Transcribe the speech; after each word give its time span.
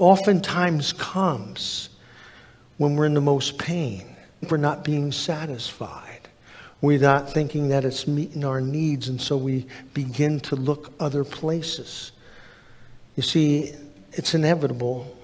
oftentimes 0.00 0.92
comes 0.92 1.90
when 2.78 2.96
we're 2.96 3.06
in 3.06 3.14
the 3.14 3.20
most 3.20 3.58
pain. 3.58 4.16
We're 4.48 4.56
not 4.56 4.84
being 4.84 5.12
satisfied. 5.12 6.28
We're 6.80 7.00
not 7.00 7.30
thinking 7.30 7.68
that 7.68 7.84
it's 7.84 8.06
meeting 8.06 8.44
our 8.44 8.60
needs, 8.60 9.08
and 9.08 9.20
so 9.20 9.36
we 9.36 9.66
begin 9.92 10.40
to 10.40 10.56
look 10.56 10.92
other 10.98 11.24
places. 11.24 12.12
You 13.16 13.22
see, 13.22 13.72
it's 14.12 14.34
inevitable, 14.34 15.14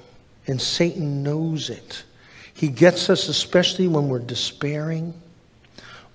and 0.46 0.60
Satan 0.60 1.22
knows 1.22 1.71
it. 1.71 2.04
He 2.53 2.69
gets 2.69 3.08
us 3.08 3.28
especially 3.28 3.88
when 3.88 4.08
we're 4.08 4.19
despairing, 4.19 5.14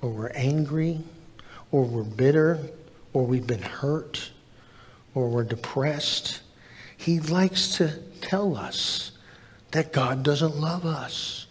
or 0.02 0.12
we're 0.12 0.32
angry, 0.36 1.00
or 1.72 1.86
we're 1.86 2.04
bitter, 2.04 2.60
or 3.14 3.26
we've 3.26 3.48
been 3.48 3.62
hurt, 3.62 4.30
or 5.16 5.28
we're 5.28 5.44
depressed. 5.44 6.42
He 7.02 7.20
likes 7.20 7.78
to 7.78 7.98
tell 8.22 8.56
us 8.56 9.12
that 9.72 9.92
God 9.92 10.22
doesn't 10.22 10.58
love 10.58 10.86
us. 10.86 11.48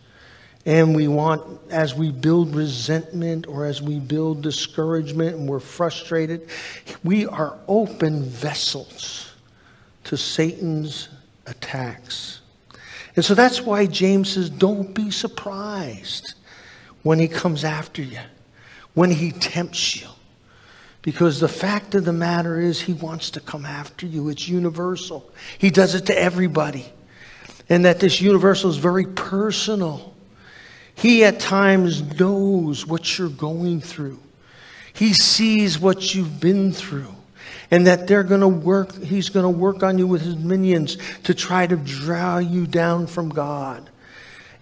And 0.65 0.95
we 0.95 1.09
want, 1.09 1.43
as 1.71 1.93
we 1.93 2.13
build 2.13 2.55
resentment 2.55 3.49
or 3.49 3.65
as 3.65 3.83
we 3.83 3.99
build 3.99 4.43
discouragement 4.43 5.37
and 5.37 5.49
we're 5.49 5.59
frustrated, 5.59 6.49
we 7.03 7.27
are 7.27 7.59
open 7.67 8.23
vessels 8.23 9.33
to 10.05 10.17
Satan's 10.17 11.09
attacks. 11.47 12.43
And 13.17 13.25
so 13.25 13.35
that's 13.35 13.61
why 13.61 13.87
James 13.87 14.35
says, 14.35 14.51
don't 14.51 14.95
be 14.95 15.11
surprised 15.11 16.35
when 17.03 17.19
he 17.19 17.27
comes 17.27 17.65
after 17.65 18.03
you, 18.03 18.21
when 18.95 19.11
he 19.11 19.33
tempts 19.33 20.01
you. 20.01 20.07
Because 21.03 21.41
the 21.41 21.49
fact 21.49 21.95
of 21.95 22.05
the 22.05 22.13
matter 22.13 22.61
is, 22.61 22.83
he 22.83 22.93
wants 22.93 23.31
to 23.31 23.41
come 23.41 23.65
after 23.65 24.07
you. 24.07 24.29
It's 24.29 24.49
universal. 24.49 25.31
He 25.59 25.71
does 25.71 25.95
it 25.95 26.07
to 26.07 26.19
everybody. 26.19 26.93
And 27.69 27.85
that 27.85 28.01
this 28.01 28.21
universal 28.21 28.71
is 28.71 28.77
very 28.77 29.07
personal. 29.07 30.15
He 30.95 31.25
at 31.25 31.41
times 31.41 32.03
knows 32.19 32.87
what 32.87 33.19
you're 33.19 33.31
going 33.31 33.81
through. 33.81 34.19
He 34.93 35.15
sees 35.15 35.79
what 35.79 36.15
you've 36.15 36.41
been 36.41 36.73
through. 36.73 37.15
And 37.71 37.87
that 37.87 38.07
they're 38.07 38.25
going 38.25 38.41
to 38.41 38.49
work, 38.49 39.01
he's 39.03 39.29
going 39.29 39.45
to 39.45 39.59
work 39.59 39.83
on 39.83 39.97
you 39.97 40.07
with 40.07 40.23
his 40.23 40.37
minions 40.37 40.99
to 41.23 41.33
try 41.33 41.67
to 41.67 41.77
draw 41.77 42.39
you 42.39 42.67
down 42.67 43.07
from 43.07 43.29
God. 43.31 43.89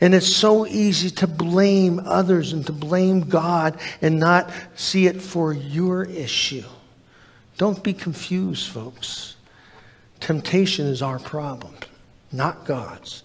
And 0.01 0.15
it's 0.15 0.33
so 0.33 0.67
easy 0.67 1.11
to 1.11 1.27
blame 1.27 2.01
others 2.05 2.53
and 2.53 2.65
to 2.67 2.73
blame 2.73 3.23
God 3.23 3.79
and 4.01 4.21
not 4.21 4.51
see 4.77 5.07
it 5.07 5.21
for 5.21 5.53
your 5.53 6.05
issue. 6.05 6.65
Don't 7.57 7.83
be 7.83 7.93
confused, 7.93 8.69
folks. 8.69 9.35
Temptation 10.21 10.87
is 10.87 11.03
our 11.03 11.19
problem, 11.19 11.75
not 12.31 12.65
God's. 12.65 13.25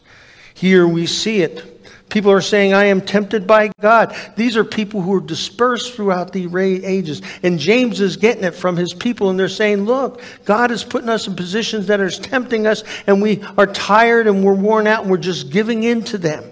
Here 0.55 0.87
we 0.87 1.05
see 1.05 1.41
it. 1.41 1.69
People 2.09 2.31
are 2.31 2.41
saying, 2.41 2.73
I 2.73 2.85
am 2.85 3.01
tempted 3.01 3.47
by 3.47 3.71
God. 3.81 4.15
These 4.35 4.55
are 4.55 4.63
people 4.63 5.01
who 5.01 5.15
are 5.15 5.19
dispersed 5.19 5.93
throughout 5.95 6.31
the 6.31 6.47
ages. 6.85 7.23
And 7.41 7.57
James 7.57 7.99
is 8.01 8.17
getting 8.17 8.43
it 8.43 8.53
from 8.53 8.77
his 8.77 8.93
people, 8.93 9.31
and 9.31 9.39
they're 9.39 9.49
saying, 9.49 9.85
Look, 9.85 10.21
God 10.45 10.69
is 10.69 10.83
putting 10.83 11.09
us 11.09 11.27
in 11.27 11.35
positions 11.35 11.87
that 11.87 11.99
are 11.99 12.11
tempting 12.11 12.67
us, 12.67 12.83
and 13.07 13.19
we 13.19 13.41
are 13.57 13.65
tired 13.65 14.27
and 14.27 14.43
we're 14.43 14.53
worn 14.53 14.85
out, 14.85 15.01
and 15.01 15.11
we're 15.11 15.17
just 15.17 15.49
giving 15.49 15.83
in 15.83 16.03
to 16.03 16.19
them. 16.19 16.43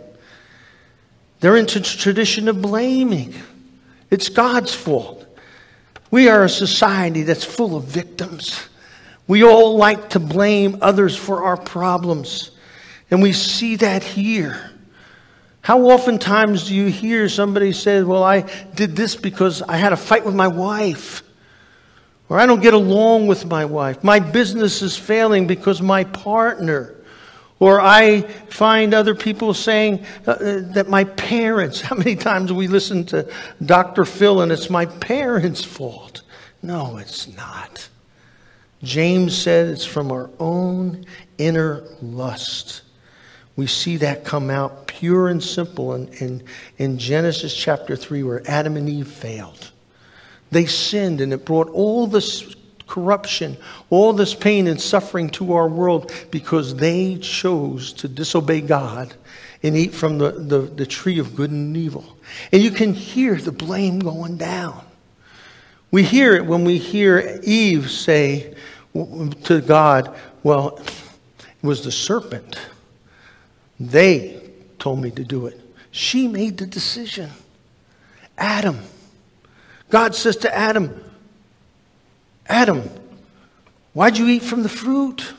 They're 1.42 1.58
into 1.58 1.80
the 1.80 1.86
tradition 1.86 2.48
of 2.48 2.62
blaming. 2.62 3.34
It's 4.10 4.30
God's 4.30 4.74
fault. 4.74 5.26
We 6.12 6.30
are 6.30 6.44
a 6.44 6.50
society 6.50 7.24
that's 7.24 7.44
full 7.44 7.76
of 7.76 7.86
victims. 7.86 8.68
We 9.28 9.44
all 9.44 9.76
like 9.76 10.12
to 10.12 10.20
blame 10.20 10.78
others 10.82 11.16
for 11.18 11.44
our 11.44 11.58
problems. 11.58 12.52
And 13.10 13.22
we 13.22 13.34
see 13.34 13.76
that 13.78 14.04
here. 14.04 14.72
How 15.62 15.82
oftentimes 15.82 16.68
do 16.68 16.76
you 16.76 16.88
hear 16.88 17.28
somebody 17.28 17.72
say, 17.72 18.04
Well, 18.04 18.24
I 18.24 18.42
did 18.76 18.96
this 18.96 19.16
because 19.16 19.62
I 19.62 19.78
had 19.78 19.94
a 19.94 19.98
fight 19.98 20.26
with 20.26 20.36
my 20.36 20.48
wife? 20.48 21.24
Or 22.30 22.40
I 22.40 22.46
don't 22.46 22.62
get 22.62 22.74
along 22.74 23.28
with 23.28 23.46
my 23.46 23.66
wife. 23.66 24.04
My 24.04 24.20
business 24.20 24.82
is 24.82 24.98
failing 24.98 25.48
because 25.48 25.82
my 25.82 26.04
partner. 26.04 26.96
Or 27.62 27.80
I 27.80 28.22
find 28.50 28.92
other 28.92 29.14
people 29.14 29.54
saying 29.54 30.04
uh, 30.26 30.32
uh 30.32 30.62
that 30.74 30.90
my 30.90 31.04
parents, 31.04 31.80
how 31.90 31.96
many 31.96 32.16
times 32.16 32.52
we 32.52 32.68
listen 32.68 33.06
to 33.06 33.32
Dr. 33.64 34.04
Phil 34.04 34.42
and 34.42 34.52
it's 34.52 34.70
my 34.70 34.88
parents' 34.88 35.64
fault? 35.64 36.24
No, 36.64 36.98
it's 36.98 37.28
not. 37.28 37.88
James 38.82 39.38
said 39.38 39.68
it's 39.68 39.86
from 39.86 40.12
our 40.12 40.32
own 40.40 41.06
inner 41.38 41.84
lust. 42.02 42.82
We 43.56 43.68
see 43.68 43.98
that 43.98 44.26
come 44.26 44.50
out 44.50 44.88
pure 44.88 45.28
and 45.28 45.44
simple 45.44 45.94
in, 45.94 46.08
in, 46.14 46.44
in 46.80 46.98
Genesis 46.98 47.56
chapter 47.56 47.96
3, 47.96 48.24
where 48.24 48.42
Adam 48.50 48.76
and 48.76 48.90
Eve 48.90 49.08
failed. 49.08 49.72
They 50.50 50.66
sinned, 50.66 51.22
and 51.22 51.32
it 51.32 51.46
brought 51.46 51.70
all 51.70 52.08
this 52.08 52.56
corruption, 52.92 53.56
all 53.90 54.12
this 54.12 54.36
pain 54.36 54.68
and 54.68 54.80
suffering 54.80 55.30
to 55.30 55.54
our 55.54 55.68
world 55.70 56.12
because 56.30 56.76
they 56.76 57.16
chose 57.16 57.94
to 57.94 58.10
disobey 58.10 58.60
God 58.60 59.16
and 59.64 59.78
eat 59.78 59.94
from 59.94 60.18
the, 60.18 60.32
the, 60.32 60.60
the 60.60 60.86
tree 60.86 61.18
of 61.18 61.34
good 61.34 61.52
and 61.52 61.76
evil. 61.78 62.18
And 62.52 62.62
you 62.62 62.70
can 62.70 62.94
hear 62.94 63.36
the 63.36 63.54
blame 63.54 64.00
going 64.00 64.36
down. 64.36 64.84
We 65.90 66.04
hear 66.04 66.36
it 66.36 66.46
when 66.46 66.66
we 66.66 66.78
hear 66.78 67.40
Eve 67.44 67.90
say 67.90 68.56
to 68.94 69.62
God, 69.62 70.14
Well, 70.44 70.78
it 70.78 71.64
was 71.64 71.86
the 71.86 71.92
serpent. 71.92 72.60
They 73.80 74.42
told 74.80 75.00
me 75.02 75.12
to 75.12 75.24
do 75.24 75.46
it. 75.48 75.60
She 75.92 76.28
made 76.28 76.58
the 76.58 76.66
decision. 76.66 77.30
Adam. 78.38 78.80
God 79.90 80.14
says 80.14 80.38
to 80.38 80.54
Adam, 80.54 81.11
Adam, 82.62 82.88
why'd 83.94 84.20
you 84.20 84.28
eat 84.28 84.44
from 84.44 84.62
the 84.62 84.70
fruit? 84.70 85.34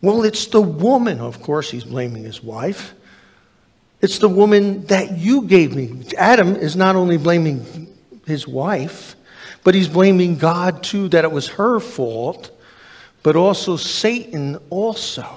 Well, 0.00 0.24
it's 0.24 0.46
the 0.46 0.62
woman. 0.62 1.20
Of 1.20 1.42
course, 1.42 1.70
he's 1.70 1.84
blaming 1.84 2.24
his 2.24 2.42
wife. 2.42 2.94
It's 4.00 4.18
the 4.18 4.30
woman 4.30 4.86
that 4.86 5.18
you 5.18 5.42
gave 5.42 5.76
me. 5.76 6.06
Adam 6.16 6.56
is 6.56 6.74
not 6.74 6.96
only 6.96 7.18
blaming 7.18 7.86
his 8.26 8.48
wife, 8.48 9.14
but 9.62 9.74
he's 9.74 9.88
blaming 9.88 10.38
God 10.38 10.82
too 10.82 11.10
that 11.10 11.22
it 11.26 11.30
was 11.30 11.48
her 11.48 11.78
fault, 11.80 12.50
but 13.22 13.36
also 13.36 13.76
Satan 13.76 14.56
also 14.70 15.28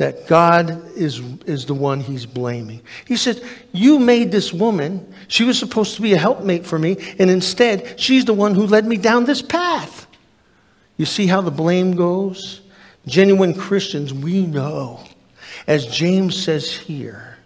that 0.00 0.26
God 0.26 0.96
is, 0.96 1.18
is 1.44 1.66
the 1.66 1.74
one 1.74 2.00
he's 2.00 2.24
blaming. 2.24 2.80
He 3.04 3.18
said, 3.18 3.42
You 3.70 3.98
made 3.98 4.32
this 4.32 4.50
woman. 4.50 5.12
She 5.28 5.44
was 5.44 5.58
supposed 5.58 5.94
to 5.96 6.00
be 6.00 6.14
a 6.14 6.16
helpmate 6.16 6.64
for 6.64 6.78
me, 6.78 6.96
and 7.18 7.28
instead, 7.28 8.00
she's 8.00 8.24
the 8.24 8.32
one 8.32 8.54
who 8.54 8.66
led 8.66 8.86
me 8.86 8.96
down 8.96 9.26
this 9.26 9.42
path. 9.42 10.06
You 10.96 11.04
see 11.04 11.26
how 11.26 11.42
the 11.42 11.50
blame 11.50 11.96
goes? 11.96 12.62
Genuine 13.06 13.52
Christians, 13.52 14.14
we 14.14 14.46
know, 14.46 15.04
as 15.66 15.86
James 15.86 16.42
says 16.42 16.72
here, 16.72 17.36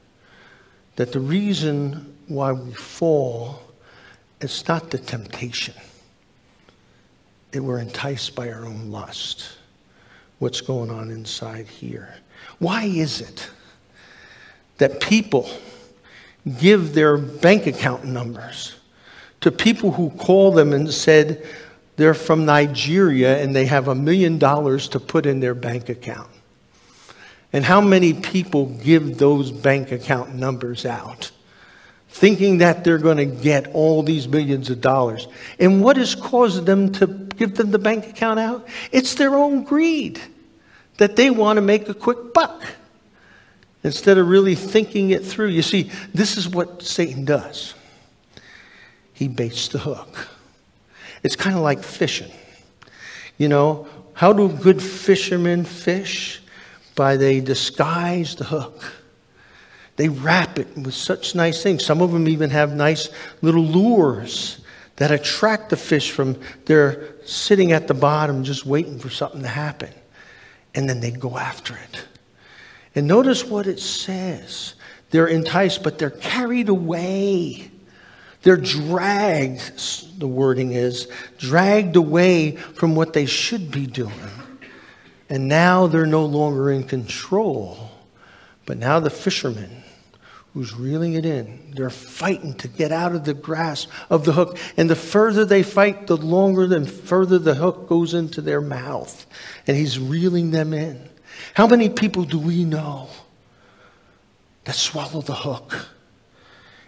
that 0.95 1.11
the 1.11 1.19
reason 1.19 2.15
why 2.29 2.53
we 2.53 2.73
fall 2.73 3.63
is 4.41 4.69
not 4.69 4.93
the 4.93 4.99
temptation. 4.99 5.75
It 7.53 7.59
we're 7.59 7.81
enticed 7.81 8.37
by 8.37 8.53
our 8.53 8.65
own 8.65 8.93
lust. 8.93 9.57
What's 10.39 10.61
going 10.61 10.93
on 10.93 11.11
inside 11.11 11.67
here? 11.67 12.15
Why 12.59 12.85
is 12.85 13.21
it 13.21 13.51
that 14.79 15.01
people 15.01 15.49
give 16.59 16.95
their 16.95 17.17
bank 17.17 17.67
account 17.67 18.05
numbers 18.05 18.75
to 19.41 19.51
people 19.51 19.93
who 19.93 20.11
call 20.11 20.53
them 20.53 20.73
and 20.73 20.93
said 20.93 21.47
they're 21.97 22.15
from 22.15 22.45
Nigeria 22.45 23.43
and 23.43 23.55
they 23.55 23.67
have 23.67 23.89
a 23.89 23.95
million 23.95 24.39
dollars 24.39 24.89
to 24.89 25.01
put 25.01 25.27
in 25.27 25.41
their 25.41 25.55
bank 25.55 25.89
account? 25.89 26.31
And 27.53 27.65
how 27.65 27.81
many 27.81 28.13
people 28.13 28.67
give 28.67 29.19
those 29.19 29.53
bank 29.53 29.93
account 29.93 30.35
numbers 30.35 30.85
out? 30.85 31.31
Thinking 32.09 32.59
that 32.59 32.85
they're 32.85 32.99
going 32.99 33.17
to 33.17 33.27
get 33.27 33.69
all 33.75 34.03
these 34.03 34.27
millions 34.27 34.71
of 34.71 34.81
dollars. 34.81 35.29
And 35.59 35.83
what 35.83 35.97
has 35.97 36.15
caused 36.15 36.67
them 36.67 36.93
to 36.93 37.07
give 37.07 37.57
them 37.57 37.71
the 37.71 37.79
bank 37.79 38.09
account 38.09 38.41
out? 38.41 38.67
It's 38.93 39.15
their 39.15 39.35
own 39.35 39.63
greed 39.65 40.21
that 40.97 41.17
they 41.17 41.31
want 41.31 41.57
to 41.57 41.61
make 41.61 41.89
a 41.89 41.95
quick 41.95 42.33
buck 42.33 42.63
instead 43.83 44.19
of 44.19 44.29
really 44.29 44.55
thinking 44.55 45.11
it 45.11 45.25
through. 45.25 45.49
You 45.49 45.63
see, 45.63 45.91
this 46.13 46.37
is 46.37 46.49
what 46.49 46.83
Satan 46.83 47.25
does 47.25 47.75
he 49.13 49.29
baits 49.29 49.69
the 49.69 49.79
hook. 49.79 50.29
It's 51.23 51.37
kind 51.37 51.57
of 51.57 51.63
like 51.63 51.85
fishing. 51.85 52.33
You 53.39 53.49
know, 53.49 53.87
how 54.13 54.33
do 54.33 54.49
good 54.49 54.83
fishermen 54.83 55.65
fish? 55.65 56.43
By 56.97 57.17
they 57.17 57.41
disguise 57.41 58.35
the 58.35 58.45
hook. 58.45 58.93
They 59.97 60.09
wrap 60.09 60.59
it 60.59 60.77
with 60.77 60.95
such 60.95 61.37
nice 61.37 61.63
things. 61.63 61.85
Some 61.85 62.03
of 62.03 62.11
them 62.11 62.29
even 62.29 62.51
have 62.51 62.75
nice 62.75 63.09
little 63.41 63.65
lures 63.65 64.61
that 64.97 65.13
attract 65.13 65.71
the 65.71 65.77
fish 65.77 66.11
from 66.11 66.37
their 66.67 67.15
sitting 67.25 67.71
at 67.71 67.87
the 67.87 67.95
bottom 67.95 68.43
just 68.43 68.67
waiting 68.67 68.99
for 68.99 69.11
something 69.11 69.43
to 69.43 69.49
happen 69.49 69.91
and 70.75 70.89
then 70.89 71.01
they 71.01 71.11
go 71.11 71.39
after 71.39 71.77
it. 71.77 72.05
And 72.95 73.07
notice 73.07 73.45
what 73.45 73.67
it 73.67 73.81
says. 73.81 74.75
They're 75.11 75.27
enticed, 75.27 75.83
but 75.83 75.99
they're 75.99 76.11
carried 76.11 76.69
away. 76.69 77.71
They're 78.43 78.57
dragged, 78.57 80.19
the 80.19 80.29
wording 80.29 80.73
is, 80.73 81.09
dragged 81.39 81.97
away 81.97 82.57
from 82.57 82.95
what 82.95 83.13
they 83.13 83.27
should 83.27 83.71
be 83.71 83.87
doing. 83.87 84.13
And 85.31 85.49
now 85.49 85.87
they're 85.87 86.07
no 86.07 86.25
longer 86.27 86.71
in 86.71 86.85
control. 86.85 87.91
But 88.67 88.79
now 88.79 89.01
the 89.01 89.11
fishermen 89.11 89.83
who's 90.55 90.73
reeling 90.73 91.15
it 91.15 91.27
in. 91.27 91.73
They're 91.75 91.91
fighting 91.91 92.55
to 92.55 92.69
get 92.69 92.93
out 92.93 93.13
of 93.13 93.25
the 93.25 93.35
grasp 93.35 93.91
of 94.09 94.25
the 94.25 94.33
hook. 94.33 94.57
And 94.77 94.89
the 94.89 94.97
further 94.97 95.45
they 95.45 95.65
fight, 95.65 96.07
the 96.07 96.17
longer 96.17 96.73
and 96.75 96.89
further 96.89 97.41
the 97.41 97.57
hook 97.57 97.89
goes 97.89 98.15
into 98.15 98.41
their 98.41 98.61
mouth. 98.61 99.27
And 99.67 99.77
he's 99.77 99.99
reeling 99.99 100.53
them 100.53 100.73
in. 100.73 101.09
How 101.55 101.67
many 101.67 101.89
people 101.89 102.23
do 102.23 102.39
we 102.39 102.65
know 102.65 103.09
that 104.65 104.77
swallow 104.77 105.23
the 105.23 105.35
hook? 105.35 105.89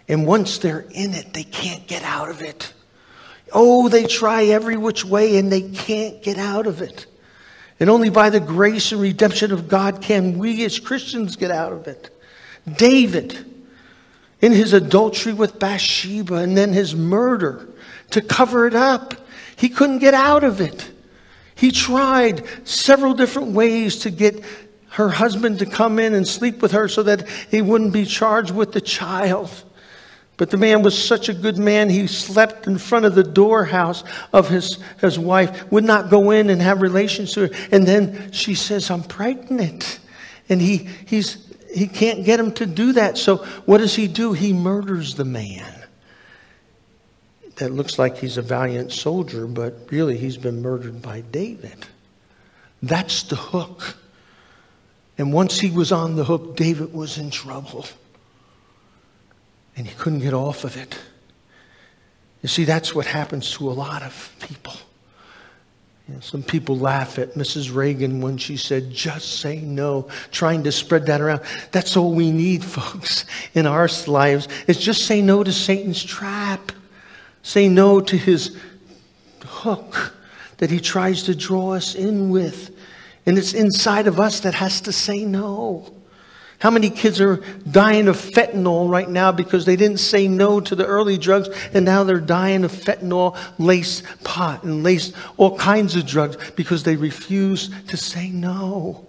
And 0.07 0.25
once 0.25 0.59
they're 0.59 0.85
in 0.91 1.13
it, 1.13 1.33
they 1.33 1.43
can't 1.43 1.85
get 1.87 2.03
out 2.03 2.29
of 2.29 2.41
it. 2.41 2.71
Oh, 3.51 3.89
they 3.89 4.05
try 4.05 4.45
every 4.45 4.77
which 4.77 5.03
way 5.03 5.37
and 5.37 5.51
they 5.51 5.61
can't 5.61 6.23
get 6.23 6.37
out 6.37 6.67
of 6.67 6.81
it. 6.81 7.05
And 7.81 7.89
only 7.89 8.09
by 8.09 8.29
the 8.29 8.39
grace 8.39 8.93
and 8.93 9.01
redemption 9.01 9.51
of 9.51 9.67
God 9.67 10.01
can 10.01 10.37
we 10.37 10.63
as 10.63 10.79
Christians 10.79 11.35
get 11.35 11.51
out 11.51 11.73
of 11.73 11.87
it. 11.87 12.09
David, 12.77 13.56
in 14.41 14.51
his 14.51 14.73
adultery 14.73 15.33
with 15.33 15.59
Bathsheba 15.59 16.35
and 16.35 16.57
then 16.57 16.73
his 16.73 16.95
murder 16.95 17.67
to 18.11 18.21
cover 18.21 18.67
it 18.67 18.75
up. 18.75 19.13
He 19.55 19.69
couldn't 19.69 19.99
get 19.99 20.13
out 20.13 20.43
of 20.43 20.61
it. 20.61 20.91
He 21.55 21.71
tried 21.71 22.43
several 22.67 23.13
different 23.13 23.53
ways 23.53 23.97
to 23.99 24.11
get 24.11 24.43
her 24.91 25.09
husband 25.09 25.59
to 25.59 25.65
come 25.65 25.99
in 25.99 26.13
and 26.13 26.27
sleep 26.27 26.61
with 26.61 26.71
her 26.71 26.87
so 26.87 27.03
that 27.03 27.27
he 27.49 27.61
wouldn't 27.61 27.93
be 27.93 28.05
charged 28.05 28.51
with 28.51 28.71
the 28.71 28.81
child. 28.81 29.63
But 30.37 30.51
the 30.51 30.57
man 30.57 30.83
was 30.83 30.95
such 30.95 31.29
a 31.29 31.33
good 31.33 31.57
man, 31.57 31.89
he 31.89 32.05
slept 32.05 32.67
in 32.67 32.77
front 32.77 33.05
of 33.05 33.15
the 33.15 33.23
doorhouse 33.23 34.03
of 34.31 34.49
his, 34.49 34.77
his 35.01 35.17
wife, 35.17 35.71
would 35.71 35.83
not 35.83 36.11
go 36.11 36.29
in 36.29 36.51
and 36.51 36.61
have 36.61 36.83
relations 36.83 37.33
to 37.33 37.47
her. 37.47 37.49
And 37.71 37.87
then 37.87 38.31
she 38.31 38.53
says, 38.53 38.91
I'm 38.91 39.03
pregnant. 39.03 39.99
And 40.47 40.61
he, 40.61 40.87
he's, 41.07 41.46
he 41.77 41.87
can't 41.87 42.25
get 42.25 42.39
him 42.39 42.51
to 42.53 42.65
do 42.65 42.93
that. 42.93 43.17
So 43.17 43.37
what 43.65 43.79
does 43.79 43.95
he 43.95 44.07
do? 44.07 44.33
He 44.33 44.53
murders 44.53 45.15
the 45.15 45.25
man. 45.25 45.73
That 47.57 47.71
looks 47.71 47.97
like 47.97 48.17
he's 48.17 48.37
a 48.37 48.41
valiant 48.41 48.91
soldier, 48.91 49.47
but 49.47 49.87
really 49.89 50.17
he's 50.17 50.37
been 50.37 50.61
murdered 50.61 51.01
by 51.01 51.21
David. 51.21 51.87
That's 52.81 53.23
the 53.23 53.35
hook. 53.35 53.97
And 55.17 55.33
once 55.33 55.59
he 55.59 55.71
was 55.71 55.91
on 55.91 56.15
the 56.15 56.23
hook, 56.23 56.55
David 56.55 56.93
was 56.93 57.17
in 57.17 57.31
trouble. 57.31 57.85
And 59.75 59.87
he 59.87 59.95
couldn't 59.95 60.19
get 60.19 60.33
off 60.33 60.63
of 60.63 60.77
it. 60.77 60.97
You 62.43 62.49
see, 62.49 62.65
that's 62.65 62.93
what 62.93 63.07
happens 63.07 63.51
to 63.53 63.69
a 63.69 63.73
lot 63.73 64.03
of 64.03 64.35
people. 64.39 64.73
You 66.07 66.13
know, 66.13 66.19
some 66.21 66.41
people 66.41 66.77
laugh 66.77 67.19
at 67.19 67.33
Mrs. 67.33 67.75
Reagan 67.75 68.21
when 68.21 68.37
she 68.37 68.55
said, 68.55 68.91
just 68.91 69.39
say 69.39 69.59
no, 69.59 70.07
trying 70.31 70.63
to 70.63 70.71
spread 70.71 71.07
that 71.07 71.19
around. 71.19 71.41
That's 71.71 71.97
all 71.97 72.13
we 72.13 72.31
need, 72.31 72.63
folks, 72.65 73.25
in 73.53 73.65
our 73.65 73.89
lives, 74.07 74.47
is 74.67 74.77
just 74.77 75.05
say 75.05 75.21
no 75.21 75.43
to 75.43 75.51
Satan's 75.51 76.03
trap. 76.03 76.71
Say 77.43 77.67
no 77.67 78.01
to 78.01 78.17
his 78.17 78.57
hook 79.45 80.13
that 80.57 80.71
he 80.71 80.79
tries 80.79 81.23
to 81.23 81.35
draw 81.35 81.73
us 81.73 81.95
in 81.95 82.29
with. 82.29 82.75
And 83.25 83.37
it's 83.37 83.53
inside 83.53 84.07
of 84.07 84.19
us 84.19 84.39
that 84.41 84.55
has 84.55 84.81
to 84.81 84.93
say 84.93 85.25
no. 85.25 85.93
How 86.59 86.71
many 86.71 86.89
kids 86.89 87.21
are 87.21 87.37
dying 87.69 88.07
of 88.07 88.17
fentanyl 88.17 88.89
right 88.89 89.07
now 89.07 89.31
because 89.31 89.65
they 89.65 89.75
didn't 89.75 89.99
say 89.99 90.27
no 90.27 90.59
to 90.59 90.73
the 90.73 90.85
early 90.85 91.17
drugs 91.17 91.49
and 91.73 91.85
now 91.85 92.03
they're 92.03 92.19
dying 92.19 92.63
of 92.63 92.71
fentanyl 92.71 93.37
laced 93.59 94.03
pot 94.23 94.63
and 94.63 94.83
laced 94.83 95.13
all 95.37 95.55
kinds 95.55 95.95
of 95.95 96.07
drugs 96.07 96.35
because 96.55 96.81
they 96.83 96.95
refuse 96.95 97.69
to 97.87 97.97
say 97.97 98.29
no? 98.29 99.05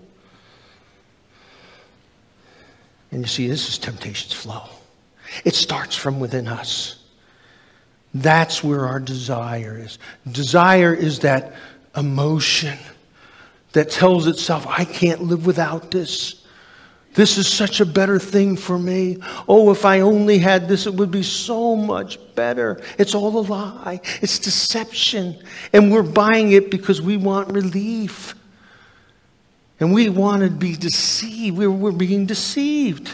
And 3.10 3.22
you 3.22 3.26
see, 3.26 3.48
this 3.48 3.68
is 3.68 3.78
temptation's 3.78 4.34
flow. 4.34 4.68
It 5.44 5.54
starts 5.54 5.96
from 5.96 6.20
within 6.20 6.48
us. 6.48 7.02
That's 8.12 8.62
where 8.62 8.86
our 8.86 9.00
desire 9.00 9.78
is. 9.78 9.98
Desire 10.30 10.92
is 10.92 11.20
that 11.20 11.54
emotion 11.96 12.78
that 13.72 13.90
tells 13.90 14.26
itself, 14.26 14.66
I 14.66 14.84
can't 14.84 15.22
live 15.22 15.46
without 15.46 15.90
this. 15.90 16.37
This 17.18 17.36
is 17.36 17.48
such 17.48 17.80
a 17.80 17.84
better 17.84 18.20
thing 18.20 18.56
for 18.56 18.78
me. 18.78 19.18
Oh, 19.48 19.72
if 19.72 19.84
I 19.84 20.02
only 20.02 20.38
had 20.38 20.68
this, 20.68 20.86
it 20.86 20.94
would 20.94 21.10
be 21.10 21.24
so 21.24 21.74
much 21.74 22.16
better. 22.36 22.80
It's 22.96 23.12
all 23.12 23.36
a 23.36 23.42
lie, 23.42 24.00
it's 24.22 24.38
deception. 24.38 25.36
And 25.72 25.90
we're 25.90 26.04
buying 26.04 26.52
it 26.52 26.70
because 26.70 27.02
we 27.02 27.16
want 27.16 27.52
relief. 27.52 28.36
And 29.80 29.92
we 29.92 30.08
want 30.08 30.44
to 30.44 30.48
be 30.50 30.76
deceived. 30.76 31.58
We're, 31.58 31.72
we're 31.72 31.90
being 31.90 32.24
deceived. 32.24 33.10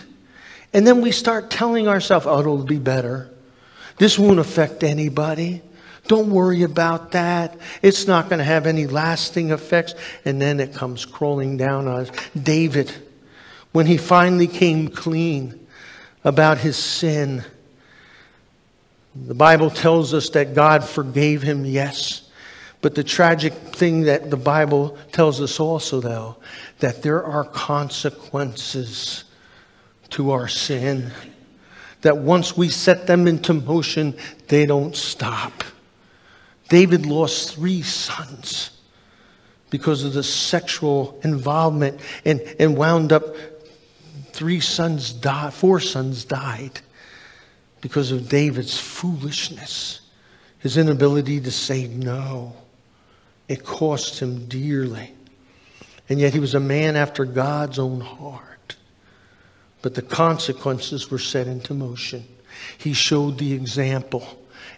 And 0.74 0.86
then 0.86 1.00
we 1.00 1.10
start 1.10 1.48
telling 1.48 1.88
ourselves, 1.88 2.26
oh, 2.26 2.40
it'll 2.40 2.62
be 2.62 2.78
better. 2.78 3.30
This 3.96 4.18
won't 4.18 4.38
affect 4.38 4.84
anybody. 4.84 5.62
Don't 6.08 6.28
worry 6.28 6.62
about 6.62 7.12
that. 7.12 7.56
It's 7.80 8.06
not 8.06 8.28
going 8.28 8.40
to 8.40 8.44
have 8.44 8.66
any 8.66 8.86
lasting 8.86 9.50
effects. 9.50 9.94
And 10.26 10.42
then 10.42 10.60
it 10.60 10.74
comes 10.74 11.06
crawling 11.06 11.56
down 11.56 11.88
on 11.88 12.02
us. 12.02 12.10
David 12.36 12.92
when 13.74 13.86
he 13.86 13.96
finally 13.96 14.46
came 14.46 14.86
clean 14.86 15.66
about 16.22 16.58
his 16.58 16.76
sin. 16.76 17.44
The 19.16 19.34
Bible 19.34 19.68
tells 19.68 20.14
us 20.14 20.30
that 20.30 20.54
God 20.54 20.84
forgave 20.84 21.42
him, 21.42 21.64
yes. 21.64 22.30
But 22.82 22.94
the 22.94 23.02
tragic 23.02 23.52
thing 23.52 24.02
that 24.02 24.30
the 24.30 24.36
Bible 24.36 24.96
tells 25.10 25.40
us 25.40 25.58
also, 25.58 26.00
though, 26.00 26.36
that 26.78 27.02
there 27.02 27.24
are 27.24 27.42
consequences 27.42 29.24
to 30.10 30.30
our 30.30 30.46
sin. 30.46 31.10
That 32.02 32.18
once 32.18 32.56
we 32.56 32.68
set 32.68 33.08
them 33.08 33.26
into 33.26 33.54
motion, 33.54 34.16
they 34.46 34.66
don't 34.66 34.94
stop. 34.94 35.64
David 36.68 37.06
lost 37.06 37.56
three 37.56 37.82
sons 37.82 38.70
because 39.68 40.04
of 40.04 40.12
the 40.12 40.22
sexual 40.22 41.18
involvement 41.24 41.98
and, 42.24 42.40
and 42.60 42.76
wound 42.76 43.12
up 43.12 43.24
three 44.34 44.58
sons 44.58 45.12
died, 45.12 45.54
four 45.54 45.78
sons 45.78 46.24
died 46.24 46.80
because 47.80 48.10
of 48.10 48.28
David's 48.28 48.76
foolishness, 48.76 50.00
his 50.58 50.76
inability 50.76 51.40
to 51.40 51.52
say 51.52 51.86
no. 51.86 52.52
It 53.46 53.64
cost 53.64 54.18
him 54.18 54.46
dearly. 54.46 55.12
And 56.08 56.18
yet 56.18 56.32
he 56.32 56.40
was 56.40 56.54
a 56.54 56.60
man 56.60 56.96
after 56.96 57.24
God's 57.24 57.78
own 57.78 58.00
heart. 58.00 58.74
But 59.82 59.94
the 59.94 60.02
consequences 60.02 61.10
were 61.10 61.18
set 61.18 61.46
into 61.46 61.72
motion. 61.72 62.26
He 62.76 62.92
showed 62.92 63.38
the 63.38 63.52
example, 63.52 64.26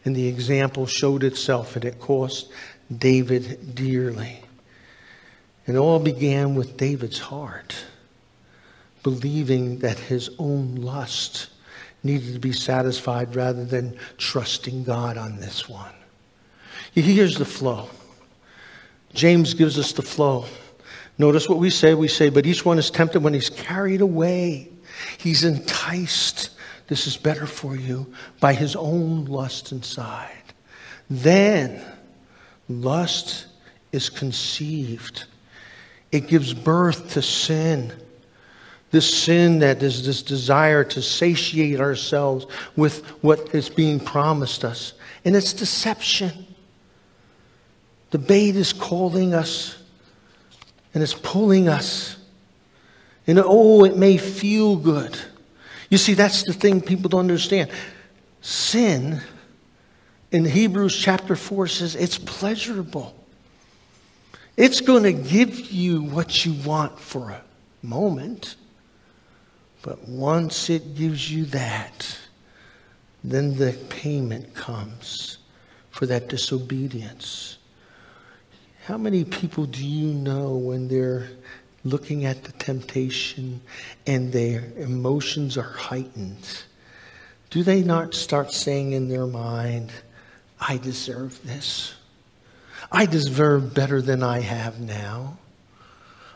and 0.04 0.14
the 0.14 0.28
example 0.28 0.86
showed 0.86 1.24
itself, 1.24 1.76
and 1.76 1.84
it 1.84 1.98
cost 1.98 2.50
David 2.94 3.74
dearly. 3.74 4.40
And 5.66 5.78
all 5.78 5.98
began 5.98 6.54
with 6.54 6.76
David's 6.76 7.20
heart 7.20 7.74
believing 9.06 9.78
that 9.78 9.96
his 9.96 10.30
own 10.36 10.74
lust 10.74 11.46
needed 12.02 12.32
to 12.34 12.40
be 12.40 12.50
satisfied 12.50 13.36
rather 13.36 13.64
than 13.64 13.96
trusting 14.18 14.82
God 14.82 15.16
on 15.16 15.36
this 15.36 15.68
one. 15.68 15.94
Here's 16.90 17.38
the 17.38 17.44
flow. 17.44 17.88
James 19.14 19.54
gives 19.54 19.78
us 19.78 19.92
the 19.92 20.02
flow. 20.02 20.46
Notice 21.18 21.48
what 21.48 21.60
we 21.60 21.70
say. 21.70 21.94
We 21.94 22.08
say, 22.08 22.30
but 22.30 22.46
each 22.46 22.64
one 22.64 22.80
is 22.80 22.90
tempted 22.90 23.22
when 23.22 23.32
he's 23.32 23.48
carried 23.48 24.00
away. 24.00 24.70
He's 25.18 25.44
enticed. 25.44 26.50
This 26.88 27.06
is 27.06 27.16
better 27.16 27.46
for 27.46 27.76
you 27.76 28.12
by 28.40 28.54
his 28.54 28.74
own 28.74 29.26
lust 29.26 29.70
inside. 29.70 30.52
Then 31.08 31.80
lust 32.68 33.46
is 33.92 34.10
conceived. 34.10 35.26
It 36.10 36.26
gives 36.26 36.52
birth 36.52 37.12
to 37.12 37.22
sin. 37.22 37.92
This 38.90 39.12
sin 39.12 39.58
that 39.60 39.82
is 39.82 40.06
this 40.06 40.22
desire 40.22 40.84
to 40.84 41.02
satiate 41.02 41.80
ourselves 41.80 42.46
with 42.76 43.04
what 43.22 43.54
is 43.54 43.68
being 43.68 43.98
promised 43.98 44.64
us. 44.64 44.92
And 45.24 45.34
it's 45.34 45.52
deception. 45.52 46.46
The 48.10 48.18
bait 48.18 48.56
is 48.56 48.72
calling 48.72 49.34
us 49.34 49.82
and 50.94 51.02
it's 51.02 51.14
pulling 51.14 51.68
us. 51.68 52.16
And 53.26 53.40
oh, 53.44 53.84
it 53.84 53.96
may 53.96 54.18
feel 54.18 54.76
good. 54.76 55.18
You 55.90 55.98
see, 55.98 56.14
that's 56.14 56.44
the 56.44 56.52
thing 56.52 56.80
people 56.80 57.08
don't 57.08 57.20
understand. 57.20 57.70
Sin 58.40 59.20
in 60.30 60.44
Hebrews 60.44 60.96
chapter 60.96 61.34
4 61.36 61.66
says 61.66 61.96
it's 61.96 62.18
pleasurable. 62.18 63.14
It's 64.56 64.80
going 64.80 65.02
to 65.02 65.12
give 65.12 65.58
you 65.70 66.02
what 66.02 66.46
you 66.46 66.54
want 66.64 66.98
for 66.98 67.30
a 67.30 67.42
moment. 67.82 68.56
But 69.86 70.08
once 70.08 70.68
it 70.68 70.96
gives 70.96 71.30
you 71.30 71.44
that, 71.44 72.18
then 73.22 73.54
the 73.54 73.72
payment 73.88 74.52
comes 74.52 75.38
for 75.90 76.06
that 76.06 76.28
disobedience. 76.28 77.58
How 78.86 78.98
many 78.98 79.22
people 79.22 79.64
do 79.64 79.86
you 79.86 80.12
know 80.12 80.56
when 80.56 80.88
they're 80.88 81.28
looking 81.84 82.24
at 82.24 82.42
the 82.42 82.50
temptation 82.50 83.60
and 84.08 84.32
their 84.32 84.72
emotions 84.76 85.56
are 85.56 85.62
heightened? 85.62 86.64
Do 87.50 87.62
they 87.62 87.84
not 87.84 88.12
start 88.12 88.52
saying 88.52 88.90
in 88.90 89.08
their 89.08 89.28
mind, 89.28 89.92
I 90.60 90.78
deserve 90.78 91.40
this? 91.46 91.94
I 92.90 93.06
deserve 93.06 93.72
better 93.72 94.02
than 94.02 94.24
I 94.24 94.40
have 94.40 94.80
now. 94.80 95.38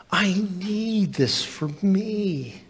I 0.09 0.47
need 0.57 1.15
this 1.15 1.43
for 1.43 1.67
me. 1.81 2.61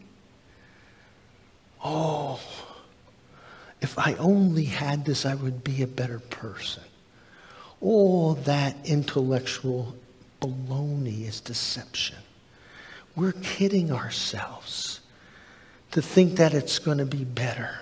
If 3.81 3.97
I 3.97 4.13
only 4.13 4.65
had 4.65 5.05
this, 5.05 5.25
I 5.25 5.35
would 5.35 5.63
be 5.63 5.81
a 5.81 5.87
better 5.87 6.19
person. 6.19 6.83
All 7.81 8.35
that 8.35 8.75
intellectual 8.85 9.95
baloney 10.39 11.27
is 11.27 11.41
deception. 11.41 12.17
We're 13.15 13.33
kidding 13.33 13.91
ourselves 13.91 15.01
to 15.91 16.01
think 16.01 16.35
that 16.37 16.53
it's 16.53 16.79
going 16.79 16.99
to 16.99 17.05
be 17.05 17.23
better. 17.23 17.79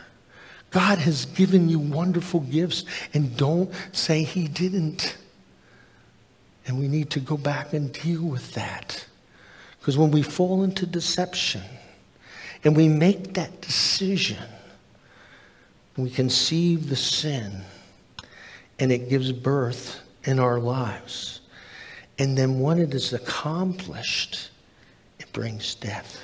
God 0.71 0.99
has 0.99 1.25
given 1.25 1.67
you 1.69 1.79
wonderful 1.79 2.41
gifts, 2.41 2.85
and 3.13 3.35
don't 3.35 3.71
say 3.91 4.23
He 4.23 4.47
didn't. 4.47 5.17
And 6.65 6.79
we 6.79 6.87
need 6.87 7.09
to 7.11 7.19
go 7.19 7.37
back 7.37 7.73
and 7.73 7.91
deal 7.91 8.23
with 8.23 8.53
that. 8.53 9.05
Because 9.79 9.97
when 9.97 10.11
we 10.11 10.21
fall 10.21 10.63
into 10.63 10.85
deception 10.85 11.61
and 12.63 12.75
we 12.75 12.87
make 12.87 13.33
that 13.33 13.61
decision, 13.61 14.37
we 16.01 16.09
conceive 16.09 16.89
the 16.89 16.95
sin 16.95 17.61
and 18.79 18.91
it 18.91 19.09
gives 19.09 19.31
birth 19.31 20.01
in 20.23 20.39
our 20.39 20.59
lives. 20.59 21.41
And 22.17 22.37
then 22.37 22.59
when 22.59 22.79
it 22.79 22.93
is 22.93 23.13
accomplished, 23.13 24.51
it 25.19 25.31
brings 25.33 25.75
death. 25.75 26.21